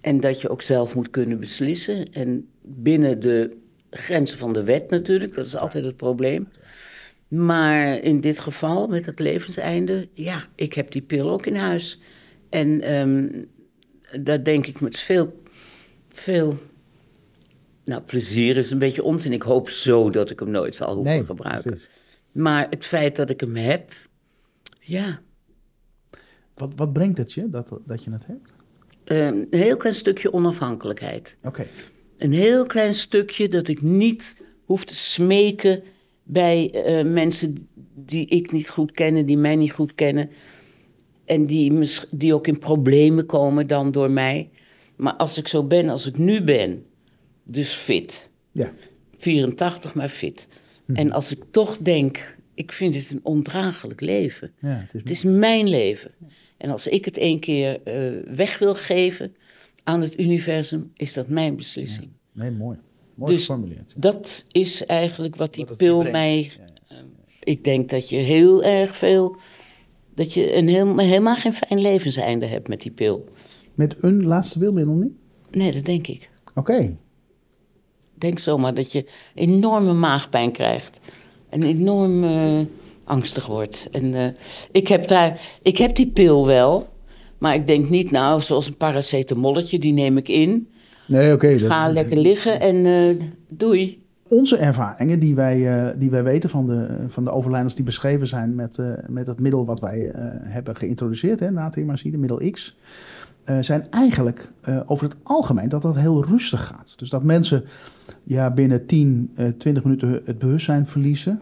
en 0.01 0.19
dat 0.19 0.41
je 0.41 0.49
ook 0.49 0.61
zelf 0.61 0.95
moet 0.95 1.09
kunnen 1.09 1.39
beslissen. 1.39 2.13
En 2.13 2.47
binnen 2.61 3.19
de 3.19 3.57
grenzen 3.89 4.37
van 4.37 4.53
de 4.53 4.63
wet 4.63 4.89
natuurlijk, 4.89 5.33
dat 5.33 5.45
is 5.45 5.55
altijd 5.55 5.85
het 5.85 5.97
probleem. 5.97 6.47
Maar 7.27 7.99
in 7.99 8.21
dit 8.21 8.39
geval, 8.39 8.87
met 8.87 9.05
het 9.05 9.19
levenseinde, 9.19 10.07
ja, 10.13 10.45
ik 10.55 10.73
heb 10.73 10.91
die 10.91 11.01
pil 11.01 11.29
ook 11.29 11.45
in 11.45 11.55
huis. 11.55 11.99
En 12.49 12.81
ehm 12.81 13.43
daar 14.21 14.43
denk 14.43 14.67
ik 14.67 14.81
met 14.81 14.99
veel, 14.99 15.41
veel, 16.09 16.53
nou 17.83 18.01
plezier 18.01 18.57
is 18.57 18.71
een 18.71 18.79
beetje 18.79 19.03
onzin. 19.03 19.33
Ik 19.33 19.41
hoop 19.41 19.69
zo 19.69 20.09
dat 20.09 20.29
ik 20.29 20.39
hem 20.39 20.49
nooit 20.51 20.75
zal 20.75 20.95
hoeven 20.95 21.25
gebruiken. 21.25 21.71
precies. 21.71 21.96
Maar 22.37 22.67
het 22.69 22.85
feit 22.85 23.15
dat 23.15 23.29
ik 23.29 23.39
hem 23.39 23.55
heb, 23.55 23.93
ja, 24.79 25.19
Wat, 26.53 26.71
wat 26.75 26.93
brengt 26.93 27.17
het 27.17 27.33
je 27.33 27.49
dat, 27.49 27.79
dat 27.85 28.03
je 28.03 28.11
het 28.11 28.25
hebt? 28.27 28.53
eh, 29.03 29.25
een 29.25 29.47
heel 29.49 29.77
klein 29.77 29.95
stukje 29.95 30.33
onafhankelijkheid. 30.33 31.37
Oké, 31.43 31.65
Een 32.17 32.33
heel 32.33 32.65
klein 32.65 32.93
stukje 32.93 33.47
dat 33.47 33.67
ik 33.67 33.81
niet 33.81 34.41
hoef 34.65 34.85
te 34.85 34.95
smeken 34.95 35.83
bij 36.23 36.71
eh, 36.71 37.05
mensen 37.05 37.67
die 37.95 38.25
ik 38.25 38.51
niet 38.51 38.69
goed 38.69 38.91
ken, 38.91 39.25
die 39.25 39.37
mij 39.37 39.55
niet 39.55 39.71
goed 39.71 39.95
kennen. 39.95 40.29
En 41.25 41.45
die, 41.45 41.89
die 42.11 42.33
ook 42.33 42.47
in 42.47 42.59
problemen 42.59 43.25
komen 43.25 43.67
dan 43.67 43.91
door 43.91 44.11
mij. 44.11 44.49
Maar 44.95 45.13
als 45.13 45.37
ik 45.37 45.47
zo 45.47 45.63
ben 45.63 45.89
als 45.89 46.05
ik 46.07 46.17
nu 46.17 46.43
ben, 46.43 46.85
dus 47.43 47.71
fit, 47.73 48.29
ja. 48.51 48.73
84 49.17 49.95
maar 49.95 50.09
fit. 50.09 50.47
En 50.93 51.11
als 51.11 51.31
ik 51.31 51.43
toch 51.51 51.77
denk, 51.77 52.37
ik 52.53 52.71
vind 52.71 52.93
dit 52.93 53.11
een 53.11 53.19
ondraaglijk 53.23 54.01
leven. 54.01 54.51
ja 54.61 54.67
het 54.69 54.93
is, 54.93 54.99
Het 55.01 55.09
is 55.09 55.23
mijn 55.23 55.67
leven. 55.69 56.11
En 56.57 56.69
als 56.69 56.87
ik 56.87 57.05
het 57.05 57.17
één 57.17 57.39
keer 57.39 57.81
eh, 57.83 58.33
weg 58.35 58.59
wil 58.59 58.75
geven 58.75 59.35
aan 59.83 60.01
het 60.01 60.19
universum, 60.19 60.91
is 60.95 61.13
dat 61.13 61.27
mijn 61.27 61.55
beslissing. 61.55 62.09
Nee, 62.31 62.51
mooi. 62.51 62.77
mooi 63.15 63.31
Dus 63.31 63.45
geformuleerd. 63.45 63.93
Dat 63.97 64.45
is 64.51 64.85
eigenlijk 64.85 65.35
wat 65.35 65.53
die 65.53 65.59
Wat 65.63 65.69
het 65.69 65.77
pil 65.77 66.03
mij. 66.03 66.51
eh, 66.87 66.97
Ik 67.43 67.63
denk 67.63 67.89
dat 67.89 68.09
je 68.09 68.17
heel 68.17 68.63
erg 68.63 68.95
veel. 68.97 69.37
Dat 70.15 70.33
je 70.33 70.53
een 70.55 70.67
heel, 70.67 70.97
helemaal 70.97 71.35
geen 71.35 71.53
fijn 71.53 71.81
levenseinde 71.81 72.45
hebt 72.45 72.67
met 72.67 72.81
die 72.81 72.91
pil. 72.91 73.29
Met 73.75 74.03
een 74.03 74.23
laatste 74.23 74.59
wilmiddel 74.59 74.93
niet? 74.93 75.11
Nee, 75.51 75.71
dat 75.71 75.85
denk 75.85 76.07
ik. 76.07 76.29
Oké. 76.55 76.77
Ik 76.77 76.95
denk 78.17 78.39
zomaar 78.39 78.73
dat 78.73 78.91
je 78.91 79.05
enorme 79.33 79.93
maagpijn 79.93 80.51
krijgt. 80.51 80.99
En 81.49 81.63
enorm 81.63 82.23
eh, 82.23 82.59
angstig 83.03 83.45
wordt. 83.45 83.87
En 83.91 84.13
eh, 84.13 84.27
ik, 84.71 84.87
heb 84.87 85.07
daar, 85.07 85.39
ik 85.61 85.77
heb 85.77 85.95
die 85.95 86.07
pil 86.07 86.47
wel. 86.47 86.87
Maar 87.37 87.55
ik 87.55 87.67
denk 87.67 87.89
niet, 87.89 88.11
nou, 88.11 88.41
zoals 88.41 88.67
een 88.67 88.77
paracetamolletje, 88.77 89.79
die 89.79 89.93
neem 89.93 90.17
ik 90.17 90.27
in. 90.27 90.67
Nee, 91.07 91.33
oké. 91.33 91.59
Ga 91.59 91.89
lekker 91.89 92.17
liggen 92.17 92.59
en 92.59 92.85
eh, 92.85 93.25
doei. 93.49 94.05
Onze 94.29 94.57
ervaringen 94.57 95.19
die 95.19 95.35
wij, 95.35 95.93
die 95.97 96.09
wij 96.09 96.23
weten 96.23 96.49
van 96.49 96.67
de, 96.67 97.05
van 97.07 97.23
de 97.23 97.31
overlijdens 97.31 97.75
die 97.75 97.83
beschreven 97.85 98.27
zijn 98.27 98.55
met, 98.55 98.79
met 99.07 99.27
het 99.27 99.39
middel 99.39 99.65
wat 99.65 99.79
wij 99.79 100.11
hebben 100.43 100.75
geïntroduceerd, 100.75 101.39
hè, 101.39 101.51
natriumazide, 101.51 102.17
middel 102.17 102.51
X, 102.51 102.77
eh, 103.47 103.57
zijn 103.61 103.89
eigenlijk 103.91 104.51
eh, 104.61 104.79
over 104.85 105.07
het 105.09 105.15
algemeen 105.23 105.69
dat 105.69 105.81
dat 105.81 105.95
heel 105.97 106.25
rustig 106.25 106.65
gaat. 106.65 106.93
Dus 106.97 107.09
dat 107.09 107.23
mensen 107.23 107.65
ja, 108.23 108.51
binnen 108.51 108.85
10, 108.85 109.31
eh 109.35 109.47
20 109.57 109.83
minuten 109.83 110.21
het 110.25 110.37
bewustzijn 110.37 110.87
verliezen 110.87 111.41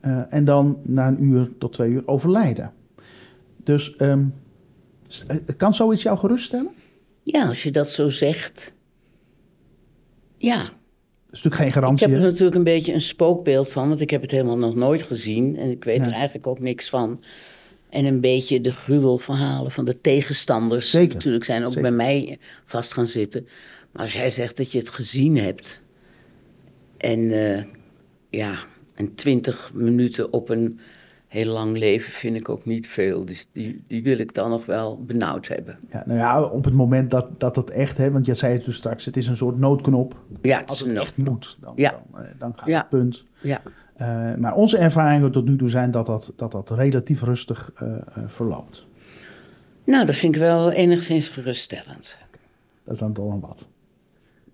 eh, 0.00 0.32
en 0.32 0.44
dan 0.44 0.78
na 0.82 1.08
een 1.08 1.22
uur 1.24 1.48
tot 1.58 1.72
twee 1.72 1.90
uur 1.90 2.08
overlijden. 2.08 2.72
Dus 3.64 3.96
ehm, 3.96 4.24
eh, 5.28 5.36
kan 5.56 5.74
zoiets 5.74 6.02
jou 6.02 6.18
geruststellen? 6.18 6.70
Ja, 7.22 7.46
als 7.46 7.62
je 7.62 7.70
dat 7.70 7.88
zo 7.88 8.08
zegt. 8.08 8.74
Ja, 10.36 10.56
Dat 10.56 10.66
is 10.66 11.42
natuurlijk 11.42 11.56
geen 11.56 11.66
ik 11.66 11.72
garantie. 11.72 12.06
heb 12.08 12.16
er 12.16 12.22
natuurlijk 12.22 12.54
een 12.54 12.64
beetje 12.64 12.92
een 12.92 13.00
spookbeeld 13.00 13.70
van, 13.70 13.88
want 13.88 14.00
ik 14.00 14.10
heb 14.10 14.22
het 14.22 14.30
helemaal 14.30 14.58
nog 14.58 14.74
nooit 14.74 15.02
gezien 15.02 15.56
en 15.56 15.70
ik 15.70 15.84
weet 15.84 15.98
Ja. 15.98 16.06
er 16.06 16.12
eigenlijk 16.12 16.46
ook 16.46 16.60
niks 16.60 16.88
van. 16.88 17.18
En 17.92 18.04
een 18.04 18.20
beetje 18.20 18.60
de 18.60 18.70
gruwelverhalen 18.72 19.70
van 19.70 19.84
de 19.84 20.00
tegenstanders. 20.00 20.90
Zeker. 20.90 21.14
Natuurlijk 21.14 21.44
zijn 21.44 21.62
ook 21.64 21.72
Zeker. 21.72 21.82
bij 21.82 21.90
mij 21.90 22.38
vast 22.64 22.92
gaan 22.92 23.06
zitten. 23.06 23.46
Maar 23.92 24.02
als 24.02 24.12
jij 24.12 24.30
zegt 24.30 24.56
dat 24.56 24.72
je 24.72 24.78
het 24.78 24.88
gezien 24.88 25.36
hebt. 25.36 25.80
En 26.96 27.30
eh, 27.30 27.62
ja, 28.30 28.54
en 28.94 29.14
twintig 29.14 29.70
minuten 29.74 30.32
op 30.32 30.48
een 30.48 30.80
heel 31.26 31.52
lang 31.52 31.76
leven 31.78 32.12
vind 32.12 32.36
ik 32.36 32.48
ook 32.48 32.64
niet 32.64 32.88
veel. 32.88 33.24
Dus 33.24 33.46
die, 33.52 33.84
die 33.86 34.02
wil 34.02 34.18
ik 34.18 34.34
dan 34.34 34.50
nog 34.50 34.66
wel 34.66 35.04
benauwd 35.04 35.48
hebben. 35.48 35.78
Ja, 35.90 36.02
nou 36.06 36.18
ja, 36.18 36.42
op 36.42 36.64
het 36.64 36.74
moment 36.74 37.10
dat, 37.10 37.40
dat 37.40 37.56
het 37.56 37.70
echt, 37.70 37.96
hè, 37.96 38.10
want 38.10 38.26
je 38.26 38.34
zei 38.34 38.52
het 38.52 38.64
dus 38.64 38.76
straks, 38.76 39.04
het 39.04 39.16
is 39.16 39.26
een 39.26 39.36
soort 39.36 39.58
noodknop. 39.58 40.16
Ja, 40.42 40.58
het 40.60 40.68
Als 40.68 40.80
het 40.80 40.92
echt 40.92 41.16
moet, 41.16 41.56
dan, 41.60 41.72
Ja. 41.76 41.90
dan, 42.12 42.22
eh, 42.24 42.30
dan 42.38 42.52
gaat 42.56 42.66
Ja. 42.68 42.78
het 42.78 42.88
punt. 42.88 43.24
Ja. 43.40 43.62
Eh, 43.96 44.34
maar 44.34 44.54
onze 44.54 44.78
ervaringen 44.78 45.32
tot 45.32 45.44
nu 45.44 45.56
toe 45.56 45.68
zijn 45.68 45.90
dat 45.90 46.06
dat, 46.06 46.32
dat, 46.36 46.52
dat 46.52 46.70
relatief 46.70 47.22
rustig 47.22 47.72
eh, 47.74 47.92
eh, 47.92 48.24
verloopt. 48.26 48.86
Nou, 49.84 50.06
dat 50.06 50.14
vind 50.14 50.34
ik 50.34 50.40
wel 50.40 50.70
enigszins 50.70 51.28
geruststellend. 51.28 52.18
Dat 52.84 52.94
is 52.94 53.00
dan 53.00 53.12
toch 53.12 53.32
een 53.32 53.40
wat. 53.40 53.68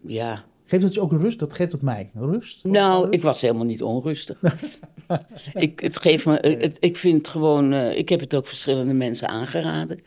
Ja. 0.00 0.45
Geeft 0.64 0.83
het 0.83 0.95
je 0.95 1.00
ook 1.00 1.12
rust? 1.12 1.38
Dat 1.38 1.54
geeft 1.54 1.73
het 1.73 1.83
mij 1.83 2.11
rust? 2.14 2.64
Nou, 2.64 3.11
ik 3.11 3.23
was 3.23 3.40
helemaal 3.40 3.64
niet 3.64 3.83
onrustig. 3.83 4.42
ik, 5.54 5.80
het 5.80 5.97
geeft 5.97 6.26
me, 6.26 6.57
het, 6.61 6.76
ik 6.80 6.97
vind 6.97 7.16
het 7.16 7.28
gewoon, 7.28 7.75
ik 7.75 8.09
heb 8.09 8.21
het 8.21 8.35
ook 8.35 8.47
verschillende 8.47 8.92
mensen 8.92 9.28
aangeraden. 9.28 9.99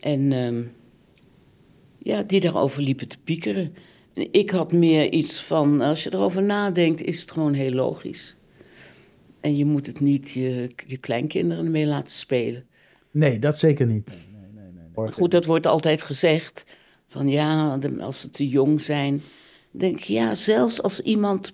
En 0.00 0.32
ehm, 0.32 0.62
ja, 1.98 2.22
die 2.22 2.40
daarover 2.40 2.82
liepen 2.82 3.08
te 3.08 3.18
piekeren. 3.24 3.74
En 4.14 4.28
ik 4.30 4.50
had 4.50 4.72
meer 4.72 5.12
iets 5.12 5.42
van, 5.42 5.80
als 5.80 6.02
je 6.02 6.14
erover 6.14 6.42
nadenkt, 6.42 7.02
is 7.02 7.20
het 7.20 7.30
gewoon 7.30 7.52
heel 7.52 7.72
logisch. 7.72 8.37
En 9.40 9.56
je 9.56 9.64
moet 9.64 9.86
het 9.86 10.00
niet 10.00 10.30
je, 10.30 10.72
je 10.86 10.96
kleinkinderen 10.96 11.70
mee 11.70 11.86
laten 11.86 12.12
spelen. 12.12 12.66
Nee, 13.10 13.38
dat 13.38 13.58
zeker 13.58 13.86
niet. 13.86 14.26
Maar 14.94 15.12
goed, 15.12 15.30
dat 15.30 15.44
wordt 15.44 15.66
altijd 15.66 16.02
gezegd. 16.02 16.64
Van 17.08 17.28
ja, 17.28 17.78
als 18.00 18.20
ze 18.20 18.30
te 18.30 18.48
jong 18.48 18.80
zijn. 18.80 19.22
denk 19.70 19.96
ik, 19.96 20.02
ja, 20.02 20.34
zelfs 20.34 20.82
als 20.82 21.00
iemand 21.00 21.52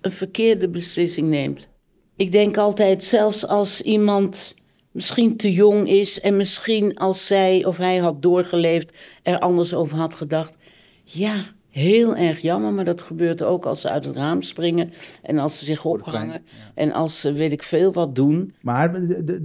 een 0.00 0.12
verkeerde 0.12 0.68
beslissing 0.68 1.28
neemt. 1.28 1.68
Ik 2.16 2.32
denk 2.32 2.56
altijd, 2.56 3.04
zelfs 3.04 3.46
als 3.46 3.82
iemand 3.82 4.54
misschien 4.90 5.36
te 5.36 5.52
jong 5.52 5.88
is. 5.88 6.20
en 6.20 6.36
misschien 6.36 6.96
als 6.96 7.26
zij 7.26 7.64
of 7.64 7.76
hij 7.76 7.96
had 7.96 8.22
doorgeleefd. 8.22 8.98
er 9.22 9.38
anders 9.38 9.74
over 9.74 9.96
had 9.96 10.14
gedacht. 10.14 10.56
Ja, 11.04 11.44
heel 11.72 12.16
erg 12.16 12.38
jammer, 12.38 12.72
maar 12.72 12.84
dat 12.84 13.02
gebeurt 13.02 13.42
ook 13.42 13.66
als 13.66 13.80
ze 13.80 13.90
uit 13.90 14.04
het 14.04 14.16
raam 14.16 14.42
springen. 14.42 14.92
en 15.22 15.38
als 15.38 15.58
ze 15.58 15.64
zich 15.64 15.84
ophangen. 15.84 16.42
en 16.74 16.92
als 16.92 17.20
ze 17.20 17.32
weet 17.32 17.52
ik 17.52 17.62
veel 17.62 17.92
wat 17.92 18.14
doen. 18.14 18.54
Maar 18.60 18.94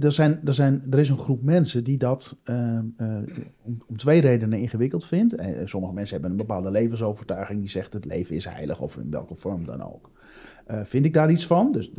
er, 0.00 0.12
zijn, 0.12 0.40
er, 0.44 0.54
zijn, 0.54 0.82
er 0.90 0.98
is 0.98 1.08
een 1.08 1.18
groep 1.18 1.42
mensen 1.42 1.84
die 1.84 1.96
dat 1.96 2.36
eh, 2.44 2.78
eh, 2.78 2.82
om, 3.62 3.82
om 3.86 3.96
twee 3.96 4.20
redenen 4.20 4.58
ingewikkeld 4.58 5.06
vindt. 5.06 5.34
Eh, 5.34 5.66
sommige 5.66 5.92
mensen 5.92 6.12
hebben 6.12 6.30
een 6.30 6.46
bepaalde 6.46 6.70
levensovertuiging 6.70 7.60
die 7.60 7.68
zegt 7.68 7.92
het 7.92 8.04
leven 8.04 8.36
is 8.36 8.44
heilig 8.44 8.80
of 8.80 8.96
in 8.96 9.10
welke 9.10 9.34
vorm 9.34 9.66
dan 9.66 9.82
ook. 9.82 10.10
Eh, 10.68 10.80
vind 10.84 11.04
ik 11.04 11.14
daar 11.14 11.30
iets 11.30 11.46
van? 11.46 11.72
Dus 11.72 11.90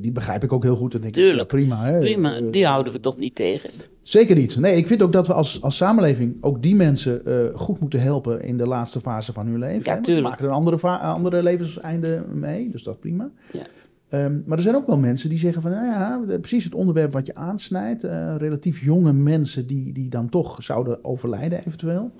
die 0.00 0.12
begrijp 0.12 0.42
ik 0.42 0.52
ook 0.52 0.62
heel 0.62 0.76
goed. 0.76 0.94
En 0.94 1.00
denk 1.00 1.16
ik, 1.16 1.22
Tuurlijk. 1.22 1.48
prima. 1.48 1.84
Hè? 1.84 1.98
Prima, 1.98 2.36
Eh, 2.36 2.50
die 2.50 2.66
houden 2.66 2.92
we 2.92 3.00
toch 3.00 3.16
niet 3.16 3.34
tegen. 3.34 3.70
Zeker 4.02 4.36
niet. 4.36 4.56
Nee, 4.56 4.76
ik 4.76 4.86
vind 4.86 5.02
ook 5.02 5.12
dat 5.12 5.26
we 5.26 5.32
als, 5.32 5.62
als 5.62 5.76
samenleving 5.76 6.36
ook 6.40 6.62
die 6.62 6.74
mensen 6.74 7.26
eh, 7.26 7.58
goed 7.58 7.80
moeten 7.80 8.00
helpen 8.00 8.42
in 8.42 8.56
de 8.56 8.66
laatste 8.66 9.00
fase 9.00 9.32
van 9.32 9.46
hun 9.46 9.58
leven. 9.58 9.82
Ja, 9.84 9.94
hè. 9.94 10.02
Tuurlijk. 10.02 10.26
Maken 10.26 10.44
er 10.44 10.50
een 10.50 10.56
andere, 10.56 10.88
andere 10.88 11.42
levenseinde 11.42 12.24
mee, 12.32 12.70
dus 12.70 12.82
dat 12.82 12.94
is 12.94 13.00
prima. 13.00 13.30
Ja. 13.52 13.60
Ehm, 14.08 14.38
maar 14.46 14.56
er 14.56 14.62
zijn 14.62 14.76
ook 14.76 14.86
wel 14.86 14.98
mensen 14.98 15.28
die 15.28 15.38
zeggen 15.38 15.62
van, 15.62 15.70
nou 15.70 15.86
ja, 15.86 16.38
precies 16.38 16.64
het 16.64 16.74
onderwerp 16.74 17.12
wat 17.12 17.26
je 17.26 17.34
aansnijdt. 17.34 18.02
relatief 18.36 18.84
jonge 18.84 19.12
mensen 19.12 19.66
die, 19.66 19.92
die 19.92 20.08
dan 20.08 20.28
toch 20.28 20.62
zouden 20.62 21.04
overlijden 21.04 21.58
eventueel. 21.58 22.10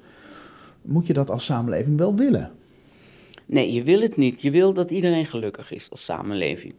Moet 0.82 1.06
je 1.06 1.12
dat 1.12 1.30
als 1.30 1.44
samenleving 1.44 1.98
wel 1.98 2.14
willen? 2.16 2.50
Nee, 3.52 3.72
je 3.72 3.82
wil 3.82 4.00
het 4.00 4.16
niet. 4.16 4.42
Je 4.42 4.50
wil 4.50 4.74
dat 4.74 4.90
iedereen 4.90 5.26
gelukkig 5.26 5.72
is 5.72 5.90
als 5.90 6.04
samenleving. 6.04 6.74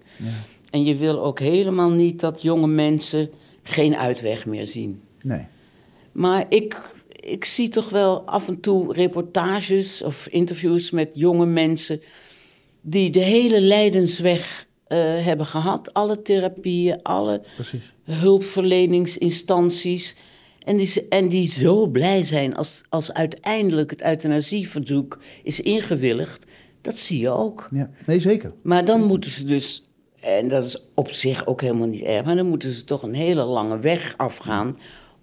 En 0.69 0.83
je 0.83 0.95
wil 0.95 1.23
ook 1.23 1.39
helemaal 1.39 1.89
niet 1.89 2.19
dat 2.19 2.41
jonge 2.41 2.67
mensen 2.67 3.29
geen 3.63 3.95
uitweg 3.95 4.45
meer 4.45 4.65
zien. 4.65 5.01
Nee. 5.21 5.45
Maar 6.11 6.45
ik, 6.49 6.81
ik 7.09 7.45
zie 7.45 7.69
toch 7.69 7.89
wel 7.89 8.21
af 8.21 8.47
en 8.47 8.59
toe 8.59 8.93
reportages 8.93 10.01
of 10.01 10.27
interviews 10.27 10.91
met 10.91 11.11
jonge 11.13 11.45
mensen 11.45 12.01
die 12.81 13.09
de 13.09 13.19
hele 13.19 13.61
lijdensweg 13.61 14.65
eh, 14.87 14.97
hebben 14.99 15.45
gehad. 15.45 15.93
Alle 15.93 16.21
therapieën, 16.21 17.01
alle 17.01 17.41
Precies. 17.55 17.93
hulpverleningsinstanties. 18.03 20.15
En 20.59 20.77
die, 20.77 21.07
en 21.09 21.29
die 21.29 21.51
zo 21.51 21.87
blij 21.87 22.23
zijn 22.23 22.55
als, 22.55 22.81
als 22.89 23.13
uiteindelijk 23.13 23.89
het 23.89 24.03
euthanasieverzoek 24.03 25.19
is 25.43 25.61
ingewilligd. 25.61 26.45
Dat 26.83 26.97
zie 26.97 27.19
je 27.19 27.29
ook. 27.29 27.67
Ja. 27.71 27.89
Nee, 28.05 28.19
zeker. 28.19 28.51
Maar 28.63 28.85
dan 28.85 29.03
moeten 29.03 29.31
ze 29.31 29.45
dus, 29.45 29.85
en 30.19 30.47
dat 30.47 30.65
is 30.65 30.87
op 30.95 31.09
zich 31.11 31.45
ook 31.45 31.61
helemaal 31.61 31.87
niet 31.87 32.01
erg, 32.03 32.25
maar 32.25 32.35
dan 32.35 32.47
moeten 32.47 32.71
ze 32.71 32.83
toch 32.83 33.03
een 33.03 33.13
hele 33.13 33.43
lange 33.43 33.79
weg 33.79 34.13
afgaan 34.17 34.75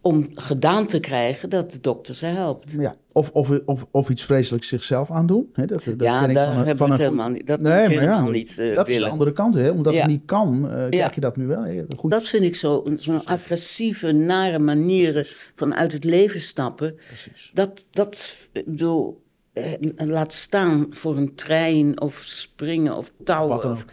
om 0.02 0.30
gedaan 0.34 0.86
te 0.86 1.00
krijgen 1.00 1.50
dat 1.50 1.72
de 1.72 1.80
dokter 1.80 2.14
ze 2.14 2.26
helpt. 2.26 2.72
Ja. 2.78 2.94
Of, 3.12 3.30
of, 3.30 3.50
of, 3.64 3.86
of 3.90 4.08
iets 4.10 4.22
vreselijks 4.24 4.68
zichzelf 4.68 5.10
aandoen. 5.10 5.48
Hè, 5.52 5.64
dat, 5.66 5.84
dat 5.84 5.94
ja, 6.00 6.26
daar 6.26 6.54
hebben 6.56 6.76
van 6.76 6.86
we 6.86 6.92
het 6.92 7.02
helemaal 7.02 7.28
niet. 7.28 7.46
Dat 7.46 7.60
Nee, 7.60 7.94
maar 7.94 8.02
ja, 8.04 8.28
niet 8.28 8.58
eh, 8.58 8.74
dat 8.74 8.88
is 8.88 8.98
de 8.98 9.08
andere 9.08 9.32
kant, 9.32 9.54
hè? 9.54 9.70
omdat 9.70 9.92
Ja. 9.94 10.00
het 10.00 10.10
niet 10.10 10.22
kan, 10.24 10.64
eh, 10.64 10.70
krijg 10.74 10.94
Ja. 10.94 11.10
je 11.14 11.20
dat 11.20 11.36
nu 11.36 11.46
wel. 11.46 11.62
hè? 11.62 11.84
Goed. 11.96 12.10
Dat 12.10 12.28
vind 12.28 12.42
ik 12.44 12.54
zo- 12.56 12.84
zo'n 12.96 13.24
agressieve, 13.24 14.12
nare 14.12 14.58
manieren 14.58 15.26
van 15.54 15.74
uit 15.74 15.92
het 15.92 16.04
leven 16.04 16.40
stappen. 16.40 16.94
Precies. 17.06 17.50
Dat, 17.54 17.86
dat 17.90 18.36
bedoel, 18.64 19.20
eh, 19.60 20.08
laat 20.08 20.32
staan 20.32 20.86
voor 20.90 21.16
een 21.16 21.34
trein 21.34 22.00
of 22.00 22.22
springen 22.24 22.96
of 22.96 23.12
touwen. 23.24 23.70
Of-. 23.70 23.84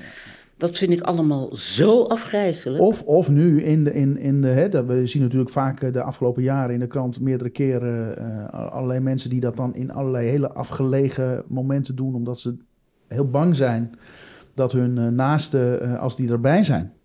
Dat 0.57 0.77
vind 0.77 0.91
ik 0.91 1.01
allemaal 1.01 1.55
zo 1.55 2.03
afgrijzelijk. 2.03 2.83
Of, 2.83 3.03
of 3.03 3.29
nu 3.29 3.61
in 3.61 3.83
de, 3.83 3.93
in, 3.93 4.17
in 4.17 4.41
de, 4.41 4.47
hè, 4.47 4.69
dat 4.69 4.85
we 4.85 5.05
zien 5.05 5.21
natuurlijk 5.21 5.51
vaak 5.51 5.81
eh, 5.81 5.93
de 5.93 6.03
afgelopen 6.03 6.43
jaren 6.43 6.73
in 6.73 6.79
de 6.79 6.87
krant 6.87 7.19
meerdere 7.19 7.49
keren 7.49 8.17
eh, 8.17 8.71
allerlei 8.71 8.99
mensen 8.99 9.29
die 9.29 9.39
dat 9.39 9.55
dan 9.55 9.75
in 9.75 9.91
allerlei 9.91 10.27
hele 10.27 10.51
afgelegen 10.51 11.43
momenten 11.47 11.95
doen, 11.95 12.15
omdat 12.15 12.39
ze 12.39 12.57
heel 13.07 13.29
bang 13.29 13.55
zijn 13.55 13.91
dat 14.53 14.71
hun 14.71 15.15
naasten, 15.15 15.99
als 15.99 16.15
die 16.15 16.31
erbij 16.31 16.63
zijn. 16.63 16.96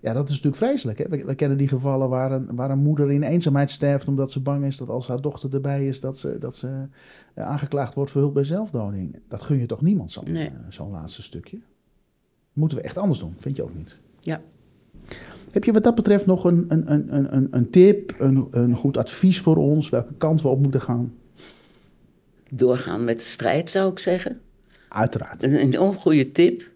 Ja, 0.00 0.12
dat 0.12 0.24
is 0.28 0.30
natuurlijk 0.34 0.56
vreselijk. 0.62 0.98
Hè? 0.98 1.04
We, 1.08 1.24
we 1.24 1.34
kennen 1.34 1.58
die 1.58 1.68
gevallen 1.68 2.08
waar 2.08 2.32
een, 2.32 2.56
waar 2.56 2.70
een 2.70 2.78
moeder 2.82 3.10
in 3.10 3.22
eenzaamheid 3.22 3.70
sterft 3.70 4.08
omdat 4.08 4.30
ze 4.32 4.40
bang 4.40 4.64
is 4.64 4.76
dat 4.76 4.88
als 4.88 5.08
haar 5.08 5.20
dochter 5.20 5.54
erbij 5.54 5.86
is, 5.86 6.00
dat 6.00 6.18
ze, 6.18 6.38
dat 6.38 6.56
ze 6.56 6.86
eh, 7.34 7.44
aangeklaagd 7.46 7.94
wordt 7.94 8.10
voor 8.10 8.20
hulp 8.20 8.34
bij 8.34 8.44
zelfdoding. 8.44 9.18
Dat 9.28 9.42
gun 9.42 9.58
je 9.58 9.66
toch 9.66 9.82
niemand 9.82 10.10
zo'n 10.10 10.24
Nee. 10.32 10.46
eh, 10.46 10.52
zo'n 10.68 10.90
laatste 10.90 11.22
stukje? 11.22 11.58
Moeten 12.52 12.78
we 12.78 12.84
echt 12.84 12.98
anders 12.98 13.18
doen, 13.18 13.34
vind 13.36 13.56
je 13.56 13.62
ook 13.62 13.74
niet? 13.74 13.98
Ja. 14.20 14.40
Heb 15.50 15.64
je 15.64 15.72
wat 15.72 15.84
dat 15.84 15.94
betreft 15.94 16.26
nog 16.26 16.44
een, 16.44 16.64
een, 16.68 16.92
een, 16.92 17.14
een- 17.16 17.36
een, 17.36 17.48
een 17.50 17.70
tip, 17.70 18.14
een, 18.18 18.46
een 18.50 18.76
goed 18.76 18.96
advies 18.96 19.40
voor 19.40 19.56
ons, 19.56 19.88
welke 19.90 20.14
kant 20.14 20.42
we 20.42 20.48
op 20.48 20.62
moeten 20.62 20.80
gaan? 20.80 21.12
Doorgaan 22.46 23.04
met 23.04 23.18
de 23.18 23.24
strijd, 23.24 23.70
zou 23.70 23.90
ik 23.90 23.98
zeggen. 23.98 24.40
Uiteraard. 24.88 25.42
Een 25.42 25.54
enorm 25.56 25.94
goede 25.94 26.32
tip. 26.32 26.70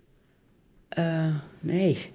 Eh, 0.88 1.26
nee. 1.61 2.11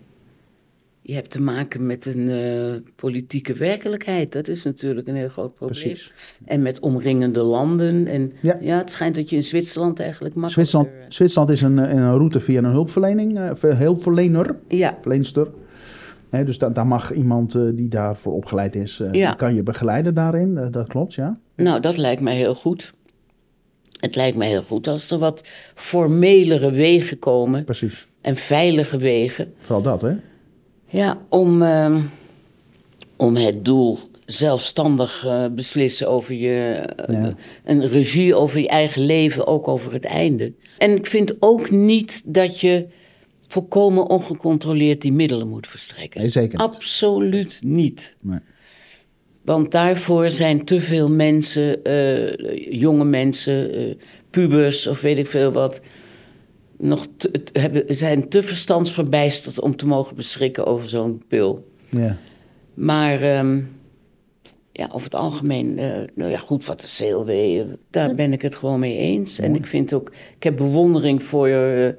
Je 1.07 1.13
hebt 1.13 1.29
te 1.31 1.41
maken 1.41 1.85
met 1.85 2.05
een 2.05 2.29
eh, 2.29 2.91
politieke 2.95 3.53
werkelijkheid. 3.53 4.31
Dat 4.33 4.47
is 4.47 4.63
natuurlijk 4.63 5.07
een 5.07 5.15
heel 5.15 5.27
groot 5.27 5.55
probleem. 5.55 5.81
Precies. 5.81 6.11
En 6.45 6.61
met 6.61 6.79
omringende 6.79 7.41
landen. 7.43 8.07
En 8.07 8.31
Ja. 8.41 8.57
ja. 8.61 8.77
het 8.77 8.91
schijnt 8.91 9.15
dat 9.15 9.29
je 9.29 9.35
in 9.35 9.43
Zwitserland 9.43 9.99
eigenlijk 9.99 10.35
makkelijker... 10.35 10.71
Zwitserland, 10.79 11.13
Zwitserland 11.13 11.49
is 11.51 11.61
een, 11.61 11.77
een 11.77 12.11
route 12.17 12.39
via 12.39 12.57
een 12.57 12.65
hulpverlening, 12.65 13.37
eh, 13.39 13.51
hulpverlener, 13.77 14.55
Ja, 14.67 14.97
verleenster. 15.01 15.47
Dus 16.29 16.57
da- 16.57 16.69
daar 16.69 16.87
mag 16.87 17.13
iemand 17.13 17.55
eh, 17.55 17.61
die 17.73 17.87
daarvoor 17.87 18.33
opgeleid 18.33 18.75
is, 18.75 18.99
eh, 18.99 19.11
Ja. 19.11 19.33
kan 19.33 19.55
je 19.55 19.63
begeleiden 19.63 20.13
daarin. 20.13 20.57
Eh, 20.57 20.67
dat 20.71 20.87
klopt, 20.87 21.13
ja. 21.13 21.35
nou 21.55 21.79
dat 21.79 21.97
lijkt 21.97 22.21
mij 22.21 22.35
heel 22.35 22.55
goed. 22.55 22.93
Het 23.99 24.15
lijkt 24.15 24.37
mij 24.37 24.47
heel 24.47 24.61
goed 24.61 24.87
als 24.87 25.11
er 25.11 25.17
wat 25.19 25.47
formelere 25.75 26.71
wegen 26.71 27.19
komen. 27.19 27.63
Precies. 27.63 28.07
En 28.21 28.35
veilige 28.35 28.97
wegen. 28.97 29.53
Vooral 29.57 29.81
dat, 29.81 30.01
hè? 30.01 30.15
Ja, 30.89 31.21
om, 31.29 31.61
ehm, 31.61 32.01
om 33.17 33.35
het 33.35 33.65
doel 33.65 33.99
zelfstandig 34.25 35.25
eh, 35.25 35.45
beslissen 35.51 36.09
over 36.09 36.35
je... 36.35 36.71
eh, 36.95 37.13
Ja. 37.21 37.33
een 37.63 37.87
regie 37.87 38.35
over 38.35 38.59
je 38.59 38.67
eigen 38.67 39.01
leven, 39.05 39.47
ook 39.47 39.67
over 39.67 39.93
het 39.93 40.05
einde. 40.05 40.53
En 40.77 40.91
ik 40.95 41.05
vind 41.07 41.35
ook 41.39 41.69
niet 41.69 42.33
dat 42.33 42.59
je 42.59 42.85
volkomen 43.47 44.09
ongecontroleerd 44.09 45.01
die 45.01 45.11
middelen 45.11 45.47
moet 45.47 45.67
verstrekken. 45.67 46.21
Nee, 46.21 46.29
zeker 46.29 46.51
niet. 46.51 46.67
Absoluut 46.67 47.59
niet. 47.63 48.15
Nee. 48.21 48.39
Want 49.43 49.71
daarvoor 49.71 50.29
zijn 50.29 50.65
te 50.65 50.81
veel 50.81 51.11
mensen, 51.11 51.83
eh, 51.83 52.79
jonge 52.79 53.03
mensen, 53.05 53.97
pubers 54.29 54.87
of 54.87 55.01
weet 55.01 55.17
ik 55.17 55.27
veel 55.27 55.51
wat, 55.51 55.81
nog 56.77 57.07
te, 57.17 57.41
hebben, 57.53 57.95
zijn 57.95 58.29
te 58.29 58.43
verstandsverbijsterd 58.43 59.59
om 59.59 59.75
te 59.75 59.87
mogen 59.87 60.15
beschikken 60.15 60.65
over 60.65 60.89
zo'n 60.89 61.23
pil. 61.27 61.71
Ja. 61.89 62.17
Maar 62.73 63.21
ehm, 63.21 63.61
ja, 64.71 64.87
over 64.91 65.03
het 65.03 65.15
algemeen, 65.15 65.77
eh, 65.79 65.99
nou 66.15 66.31
ja, 66.31 66.37
goed, 66.37 66.65
wat 66.65 66.81
de 66.81 66.87
CLW, 66.97 67.63
daar 67.89 68.15
ben 68.15 68.33
ik 68.33 68.41
het 68.41 68.55
gewoon 68.55 68.79
mee 68.79 68.97
eens. 68.97 69.39
En 69.39 69.55
ik 69.55 69.65
vind 69.65 69.93
ook, 69.93 70.11
ik 70.35 70.43
heb 70.43 70.57
bewondering 70.57 71.23
voor 71.23 71.47
eh, 71.47 71.93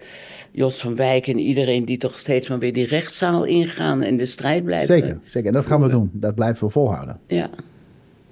Jos 0.51 0.81
van 0.81 0.97
Wijk 0.97 1.27
en 1.27 1.39
iedereen 1.39 1.85
die 1.85 1.99
toch 1.99 2.19
steeds 2.19 2.49
maar 2.49 2.59
weer 2.59 2.73
die 2.73 2.87
rechtszaal 2.87 3.45
ingaan 3.45 4.03
en 4.03 4.17
de 4.17 4.25
strijd 4.25 4.65
blijven. 4.65 4.99
Zeker, 4.99 5.19
zeker. 5.27 5.49
En 5.49 5.55
dat 5.55 5.67
gaan 5.67 5.83
we 5.83 5.89
doen. 5.89 6.11
Dat 6.13 6.35
blijven 6.35 6.67
we 6.67 6.73
volhouden. 6.73 7.21
Ja, 7.27 7.51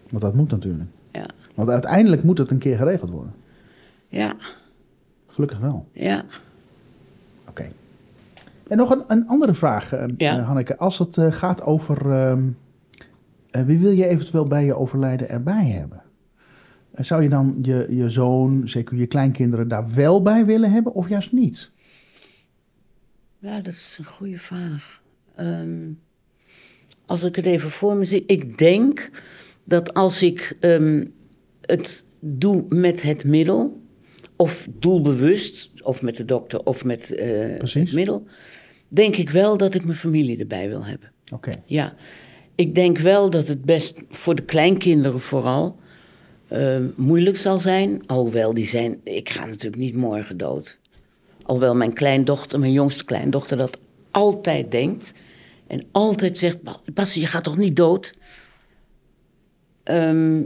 Want 0.08 0.22
dat 0.22 0.34
moet 0.34 0.50
natuurlijk. 0.50 0.90
ja, 1.12 1.26
Want 1.54 1.68
uiteindelijk 1.68 2.22
moet 2.22 2.38
het 2.38 2.50
een 2.50 2.58
keer 2.58 2.76
geregeld 2.76 3.10
worden. 3.10 3.34
ja, 4.08 4.36
Gelukkig 5.36 5.58
wel. 5.58 5.88
ja. 5.92 6.24
Oké. 7.48 7.68
En 8.68 8.76
nog 8.76 8.90
een, 8.90 9.04
een 9.06 9.28
andere 9.28 9.54
vraag, 9.54 9.92
eh, 9.92 10.04
Ja. 10.16 10.38
eh, 10.38 10.46
Hanneke. 10.46 10.76
Als 10.78 10.98
het 10.98 11.16
eh, 11.16 11.32
gaat 11.32 11.62
over 11.62 12.12
ehm, 12.12 12.48
eh, 13.50 13.62
wie 13.62 13.78
wil 13.78 13.90
je 13.90 14.06
eventueel 14.06 14.46
bij 14.46 14.64
je 14.64 14.74
overlijden 14.76 15.28
erbij 15.28 15.66
hebben? 15.66 16.02
Zou 16.94 17.22
je 17.22 17.28
dan 17.28 17.58
je, 17.62 17.86
je 17.90 18.10
zoon, 18.10 18.68
zeker 18.68 18.96
je 18.96 19.06
kleinkinderen, 19.06 19.68
daar 19.68 19.90
wel 19.94 20.22
bij 20.22 20.44
willen 20.46 20.72
hebben 20.72 20.94
of 20.94 21.08
juist 21.08 21.32
niet? 21.32 21.70
Ja, 23.38 23.56
dat 23.56 23.72
is 23.72 23.96
een 23.98 24.04
goede 24.04 24.38
vraag. 24.38 25.02
Ehm, 25.34 25.90
als 27.06 27.22
ik 27.22 27.36
het 27.36 27.46
even 27.46 27.70
voor 27.70 27.96
me 27.96 28.04
zie. 28.04 28.24
Ik 28.26 28.58
denk 28.58 29.10
dat 29.64 29.94
als 29.94 30.22
ik 30.22 30.56
ehm, 30.60 31.06
het 31.60 32.04
doe 32.20 32.64
met 32.68 33.02
het 33.02 33.24
middel, 33.24 33.80
of 34.36 34.68
doelbewust, 34.70 35.70
of 35.82 36.02
met 36.02 36.16
de 36.16 36.24
dokter, 36.24 36.64
of 36.64 36.84
met 36.84 37.14
eh, 37.14 37.58
het 37.58 37.92
middel, 37.92 38.24
denk 38.88 39.16
ik 39.16 39.30
wel 39.30 39.56
dat 39.56 39.74
ik 39.74 39.84
mijn 39.84 39.96
familie 39.96 40.38
erbij 40.38 40.68
wil 40.68 40.84
hebben. 40.84 41.12
Oké. 41.32 41.50
Ja, 41.64 41.94
ik 42.54 42.74
denk 42.74 42.98
wel 42.98 43.30
dat 43.30 43.48
het 43.48 43.64
best 43.64 44.02
voor 44.08 44.34
de 44.34 44.44
kleinkinderen 44.44 45.20
vooral 45.20 45.76
eh, 46.48 46.78
moeilijk 46.96 47.36
zal 47.36 47.58
zijn. 47.58 48.06
Alhoewel 48.06 48.54
die 48.54 48.66
zijn, 48.66 49.00
ik 49.04 49.28
ga 49.28 49.46
natuurlijk 49.46 49.82
niet 49.82 49.94
morgen 49.94 50.36
dood. 50.36 50.78
Alhoewel 51.42 51.74
mijn 51.74 51.92
kleindochter, 51.92 52.58
mijn 52.58 52.72
jongste 52.72 53.04
kleindochter, 53.04 53.56
dat 53.56 53.78
altijd 54.10 54.70
denkt. 54.70 55.12
En 55.66 55.84
altijd 55.92 56.38
zegt, 56.38 56.58
Bassie, 56.94 57.20
je 57.20 57.26
gaat 57.26 57.44
toch 57.44 57.56
niet 57.56 57.76
dood? 57.76 58.14
Ehm, 59.82 60.42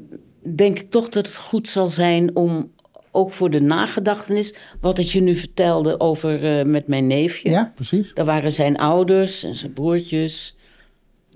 denk 0.54 0.78
ik 0.78 0.90
toch 0.90 1.08
dat 1.08 1.26
het 1.26 1.36
goed 1.36 1.68
zal 1.68 1.88
zijn 1.88 2.36
om, 2.36 2.72
ook 3.12 3.32
voor 3.32 3.50
de 3.50 3.60
nagedachtenis... 3.60 4.54
wat 4.80 4.98
ik 4.98 5.06
je 5.06 5.20
nu 5.20 5.34
vertelde 5.34 6.00
over 6.00 6.58
eh, 6.58 6.64
met 6.66 6.86
mijn 6.86 7.06
neefje... 7.06 7.50
Ja, 7.50 7.72
precies. 7.74 8.14
Daar 8.14 8.24
waren 8.24 8.52
zijn 8.52 8.76
ouders 8.76 9.44
en 9.44 9.54
zijn 9.56 9.72
broertjes. 9.72 10.56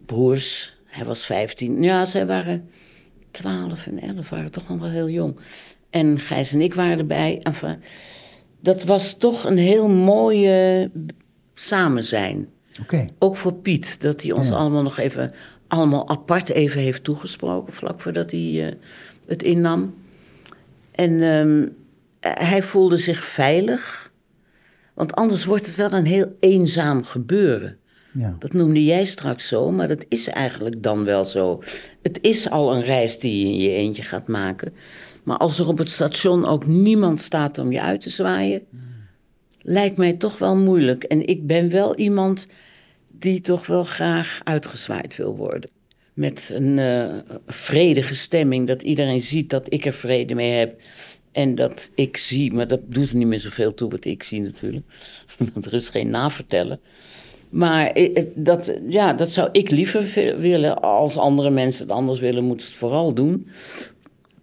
Broers, 0.06 0.76
hij 0.84 1.04
was 1.04 1.24
15. 1.24 1.82
Ja, 1.82 2.04
zij 2.04 2.26
waren 2.26 2.68
12 3.30 3.87
en 3.87 4.00
11, 4.00 4.30
waren 4.30 4.50
toch 4.50 4.68
nog 4.68 4.80
wel 4.80 4.90
heel 4.90 5.08
jong. 5.08 5.37
En 5.90 6.20
Gijs 6.20 6.52
en 6.52 6.60
ik 6.60 6.74
waren 6.74 6.98
erbij. 6.98 7.40
Enfin, 7.42 7.82
dat 8.60 8.84
was 8.84 9.16
toch 9.18 9.44
een 9.44 9.58
heel 9.58 9.88
mooie 9.88 10.90
samen 11.54 12.04
zijn. 12.04 12.48
Ook 13.18 13.37
voor 13.37 13.54
Piet, 13.54 14.00
dat 14.00 14.22
hij 14.22 14.32
ons 14.32 14.48
Ja. 14.48 14.54
allemaal 14.54 14.82
nog 14.82 14.98
even, 14.98 15.32
allemaal 15.68 16.08
apart 16.08 16.48
even 16.48 16.80
heeft 16.80 17.04
toegesproken, 17.04 17.72
vlak 17.72 18.00
voordat 18.00 18.30
hij 18.30 18.66
eh, 18.66 18.74
het 19.26 19.42
innam. 19.42 19.94
En 20.94 21.22
ehm, 21.22 21.68
hij 22.20 22.62
voelde 22.62 22.96
zich 22.96 23.24
veilig, 23.24 24.12
want 24.94 25.14
anders 25.14 25.44
wordt 25.44 25.66
het 25.66 25.76
wel 25.76 25.92
een 25.92 26.07
heel 26.07 26.37
eenzaam 26.40 27.04
gebeuren. 27.04 27.78
Ja. 28.12 28.37
Dat 28.38 28.52
noemde 28.52 28.85
jij 28.85 29.04
straks 29.04 29.48
zo, 29.48 29.70
maar 29.70 29.88
dat 29.88 30.04
is 30.09 30.28
eigenlijk 30.28 30.83
dan 30.83 31.04
wel 31.04 31.24
zo. 31.24 31.62
Het 32.02 32.18
is 32.20 32.50
al 32.50 32.74
een 32.74 32.83
reis 32.83 33.18
die 33.18 33.46
je 33.46 33.52
in 33.52 33.61
je 33.61 33.70
eentje 33.70 34.02
gaat 34.02 34.28
maken. 34.28 34.72
Maar 35.22 35.37
als 35.37 35.59
er 35.59 35.68
op 35.68 35.78
het 35.78 35.90
station 35.90 36.46
ook 36.46 36.66
niemand 36.66 37.20
staat 37.20 37.59
om 37.59 37.72
je 37.72 37.80
uit 37.80 38.00
te 38.00 38.11
zwaaien, 38.11 38.62
lijkt 39.62 39.96
mij 39.96 40.12
toch 40.12 40.38
wel 40.38 40.57
moeilijk. 40.57 41.04
En 41.04 41.26
ik 41.26 41.46
ben 41.46 41.70
wel 41.70 41.96
iemand 41.96 42.46
die 43.11 43.40
toch 43.40 43.66
wel 43.66 43.85
graag 43.85 44.40
uitgezwaaid 44.44 45.16
wil 45.16 45.37
worden. 45.37 45.70
Met 46.14 46.50
een 46.53 46.79
eh, 46.79 47.37
vredige 47.46 48.14
stemming, 48.14 48.66
dat 48.66 48.83
iedereen 48.83 49.20
ziet 49.20 49.50
dat 49.50 49.72
ik 49.72 49.85
er 49.87 49.92
vrede 49.92 50.35
mee 50.35 50.53
heb. 50.53 50.81
En 51.33 51.55
dat 51.55 51.90
ik 51.94 52.16
zie, 52.16 52.53
maar 52.53 52.66
dat 52.68 52.81
doet 52.87 53.11
er 53.11 53.16
niet 53.16 53.27
meer 53.27 53.38
zoveel 53.38 53.74
toe 53.74 53.90
wat 53.90 54.05
ik 54.05 54.22
zie 54.22 54.40
natuurlijk. 54.42 54.85
Want 55.55 55.66
er 55.66 55.74
is 55.74 55.88
geen 55.88 56.11
navertellen. 56.11 56.81
Maar 57.48 57.96
dat, 58.35 58.72
ja, 58.88 59.12
dat 59.12 59.31
zou 59.31 59.48
ik 59.53 59.70
liever 59.70 60.03
ve- 60.03 60.37
willen. 60.38 60.81
Als 60.83 61.16
andere 61.16 61.50
mensen 61.50 61.83
het 61.83 61.92
anders 61.92 62.20
willen, 62.20 62.44
moeten 62.44 62.66
ze 62.66 62.72
het 62.72 62.81
vooral 62.81 63.14
doen. 63.14 63.48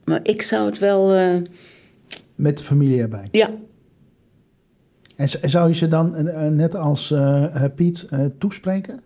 Maar 0.03 0.19
ik 0.23 0.41
zou 0.41 0.65
het 0.65 0.79
wel, 0.79 1.13
eh, 1.13 1.35
Met 2.35 2.57
de 2.57 2.63
familie 2.63 3.01
erbij. 3.01 3.27
ja, 3.31 3.49
En 5.15 5.29
zou 5.49 5.67
je 5.67 5.73
ze 5.75 5.87
dan, 5.87 6.15
eh, 6.15 6.47
net 6.47 6.75
als 6.75 7.13
Piet, 7.75 8.07
toespreken? 8.37 9.01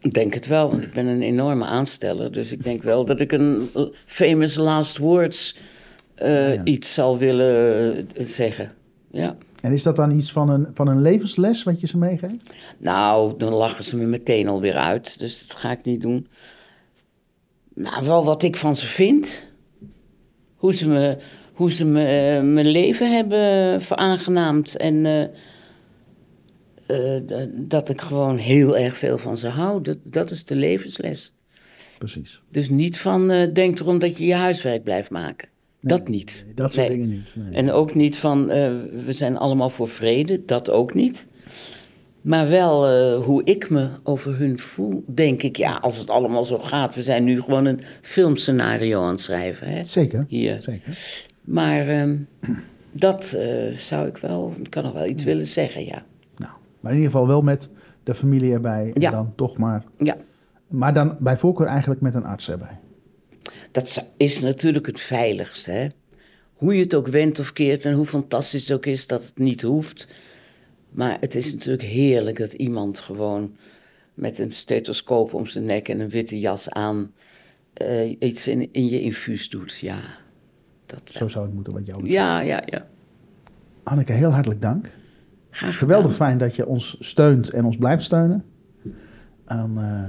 Ik 0.00 0.14
denk 0.14 0.34
het 0.34 0.46
wel. 0.46 0.70
Want 0.70 0.82
ik 0.82 0.92
ben 0.92 1.06
een 1.06 1.22
enorme 1.22 1.64
aansteller. 1.64 2.32
Dus 2.32 2.52
ik 2.52 2.64
denk 2.64 2.82
wel 2.82 3.04
dat 3.04 3.20
ik 3.20 3.32
een 3.32 3.68
famous 4.06 4.54
last 4.56 4.96
words 4.98 5.56
eh, 6.14 6.54
Ja. 6.54 6.64
iets 6.64 6.94
zal 6.94 7.18
willen 7.18 7.94
eh, 8.16 8.24
zeggen. 8.26 8.72
Ja. 9.10 9.36
En 9.60 9.72
is 9.72 9.82
dat 9.82 9.96
dan 9.96 10.10
iets 10.10 10.32
van 10.32 10.50
een, 10.50 10.68
van 10.74 10.88
een 10.88 11.00
levensles 11.00 11.62
wat 11.62 11.80
je 11.80 11.86
ze 11.86 11.98
meegeeft? 11.98 12.52
Nou, 12.78 13.34
dan 13.38 13.52
lachen 13.52 13.84
ze 13.84 13.96
me 13.96 14.04
meteen 14.04 14.48
alweer 14.48 14.74
uit. 14.76 15.18
Dus 15.18 15.46
dat 15.46 15.56
ga 15.56 15.70
ik 15.70 15.84
niet 15.84 16.02
doen. 16.02 16.26
Nou, 17.74 18.06
wel 18.06 18.24
wat 18.24 18.42
ik 18.42 18.56
van 18.56 18.76
ze 18.76 18.86
vind. 18.86 19.46
Hoe 20.56 20.74
ze 20.74 20.88
me, 20.88 21.16
hoe 21.52 21.72
ze 21.72 21.84
me, 21.86 22.04
eh, 22.04 22.42
mijn 22.42 22.68
leven 22.68 23.12
hebben 23.12 23.80
veraangenaamd. 23.82 24.76
En 24.76 25.30
eh, 26.88 27.16
d- 27.16 27.48
dat 27.70 27.88
ik 27.88 28.00
gewoon 28.00 28.36
heel 28.36 28.76
erg 28.76 28.96
veel 28.96 29.18
van 29.18 29.36
ze 29.36 29.48
hou. 29.48 29.82
Dat, 29.82 29.98
dat 30.02 30.30
is 30.30 30.44
de 30.44 30.54
levensles. 30.56 31.32
Precies. 31.98 32.40
Dus 32.50 32.68
niet 32.70 32.98
van 32.98 33.30
eh, 33.30 33.52
denk 33.54 33.78
erom 33.80 33.98
dat 33.98 34.16
je 34.18 34.26
je 34.26 34.34
huiswerk 34.34 34.82
blijft 34.84 35.10
maken. 35.10 35.48
dat 35.80 36.08
niet. 36.08 36.44
Dat 36.54 36.72
soort 36.72 36.88
Nee. 36.88 36.96
dingen 36.96 37.10
niet. 37.10 37.34
En 37.52 37.70
ook 37.72 37.94
niet 37.94 38.16
van 38.16 38.50
eh, 38.50 38.72
we 39.06 39.12
zijn 39.12 39.36
allemaal 39.36 39.70
voor 39.70 39.88
vrede, 39.88 40.44
dat 40.44 40.70
ook 40.70 40.94
niet. 40.94 41.26
Maar 42.20 42.48
wel 42.48 42.86
eh, 42.86 43.24
hoe 43.24 43.44
ik 43.44 43.70
me 43.70 43.88
over 44.02 44.38
hun 44.38 44.58
voel, 44.58 45.04
denk 45.06 45.42
ik, 45.42 45.56
ja, 45.56 45.76
als 45.76 45.98
het 45.98 46.10
allemaal 46.10 46.44
zo 46.44 46.58
gaat. 46.58 46.94
We 46.94 47.02
zijn 47.02 47.24
nu 47.24 47.40
gewoon 47.42 47.64
een 47.64 47.80
filmscenario 48.02 49.02
aan 49.02 49.10
het 49.10 49.20
schrijven. 49.20 49.68
Hè? 49.68 49.84
Zeker. 49.84 50.24
Hier. 50.28 50.62
Zeker. 50.62 50.98
Maar 51.44 51.88
ehm, 51.88 52.16
dat 52.92 53.32
eh, 53.32 53.76
zou 53.76 54.06
ik 54.08 54.16
wel, 54.16 54.52
ik 54.62 54.70
kan 54.70 54.82
nog 54.82 54.92
wel 54.92 55.06
iets 55.06 55.24
willen 55.24 55.46
zeggen, 55.46 55.84
ja. 55.84 56.02
Maar 56.80 56.92
in 56.92 56.98
ieder 56.98 57.12
geval 57.12 57.26
wel 57.26 57.42
met 57.42 57.70
de 58.02 58.14
familie 58.14 58.52
erbij. 58.52 58.90
En 58.94 59.00
Ja. 59.00 59.10
dan 59.10 59.32
toch 59.36 59.58
maar. 59.58 59.84
Ja, 59.98 60.16
Maar 60.68 60.92
dan 60.92 61.16
bij 61.20 61.36
voorkeur 61.36 61.66
eigenlijk 61.66 62.00
met 62.00 62.14
een 62.14 62.24
arts 62.24 62.50
erbij. 62.50 62.78
dat 63.72 64.08
is 64.16 64.40
natuurlijk 64.40 64.86
het 64.86 65.00
veiligste, 65.00 65.70
hè. 65.70 65.86
hoe 66.54 66.74
je 66.76 66.82
het 66.82 66.94
ook 66.94 67.06
wendt 67.08 67.38
of 67.38 67.52
keert 67.52 67.84
en 67.84 67.92
hoe 67.94 68.06
fantastisch 68.06 68.68
het 68.68 68.76
ook 68.76 68.86
is 68.86 69.06
dat 69.06 69.24
het 69.26 69.38
niet 69.38 69.62
hoeft. 69.62 70.08
Maar 70.90 71.16
het 71.20 71.34
is 71.34 71.52
natuurlijk 71.52 71.82
heerlijk 71.88 72.38
dat 72.38 72.52
iemand 72.52 73.00
gewoon 73.00 73.56
met 74.14 74.38
een 74.38 74.50
stethoscoop 74.52 75.34
om 75.34 75.46
zijn 75.46 75.64
nek 75.64 75.88
en 75.88 76.00
een 76.00 76.08
witte 76.08 76.38
jas 76.38 76.70
aan 76.70 77.12
eh, 77.72 78.16
iets 78.18 78.48
in, 78.48 78.68
in 78.72 78.88
je 78.88 79.00
infuus 79.00 79.48
doet. 79.48 79.78
Ja, 79.78 79.98
dat 80.86 81.00
Zo 81.04 81.28
zou 81.28 81.44
het 81.44 81.54
moeten 81.54 81.72
wat 81.72 81.86
jou 81.86 82.02
betreft. 82.02 82.18
Ja, 82.22 82.40
ja, 82.40 82.62
ja. 82.66 82.86
Anneke, 83.82 84.12
heel 84.12 84.30
hartelijk 84.30 84.60
dank. 84.62 84.90
Graag. 85.50 85.78
Geweldig 85.78 86.14
fijn 86.14 86.38
dat 86.38 86.56
je 86.56 86.66
ons 86.66 86.96
steunt 87.00 87.50
en 87.50 87.64
ons 87.64 87.76
blijft 87.76 88.02
steunen. 88.02 88.44
En, 89.44 89.72
eh, 89.76 90.04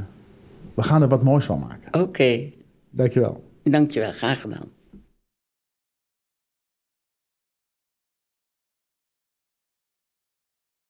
we 0.74 0.84
gaan 0.84 1.02
er 1.02 1.08
wat 1.08 1.24
moois 1.24 1.46
van 1.46 1.60
maken. 1.60 2.02
Oké, 2.02 2.50
Dankjewel. 2.90 3.44
dankjewel. 3.64 4.12
Graag 4.12 4.42
gedaan. 4.42 4.68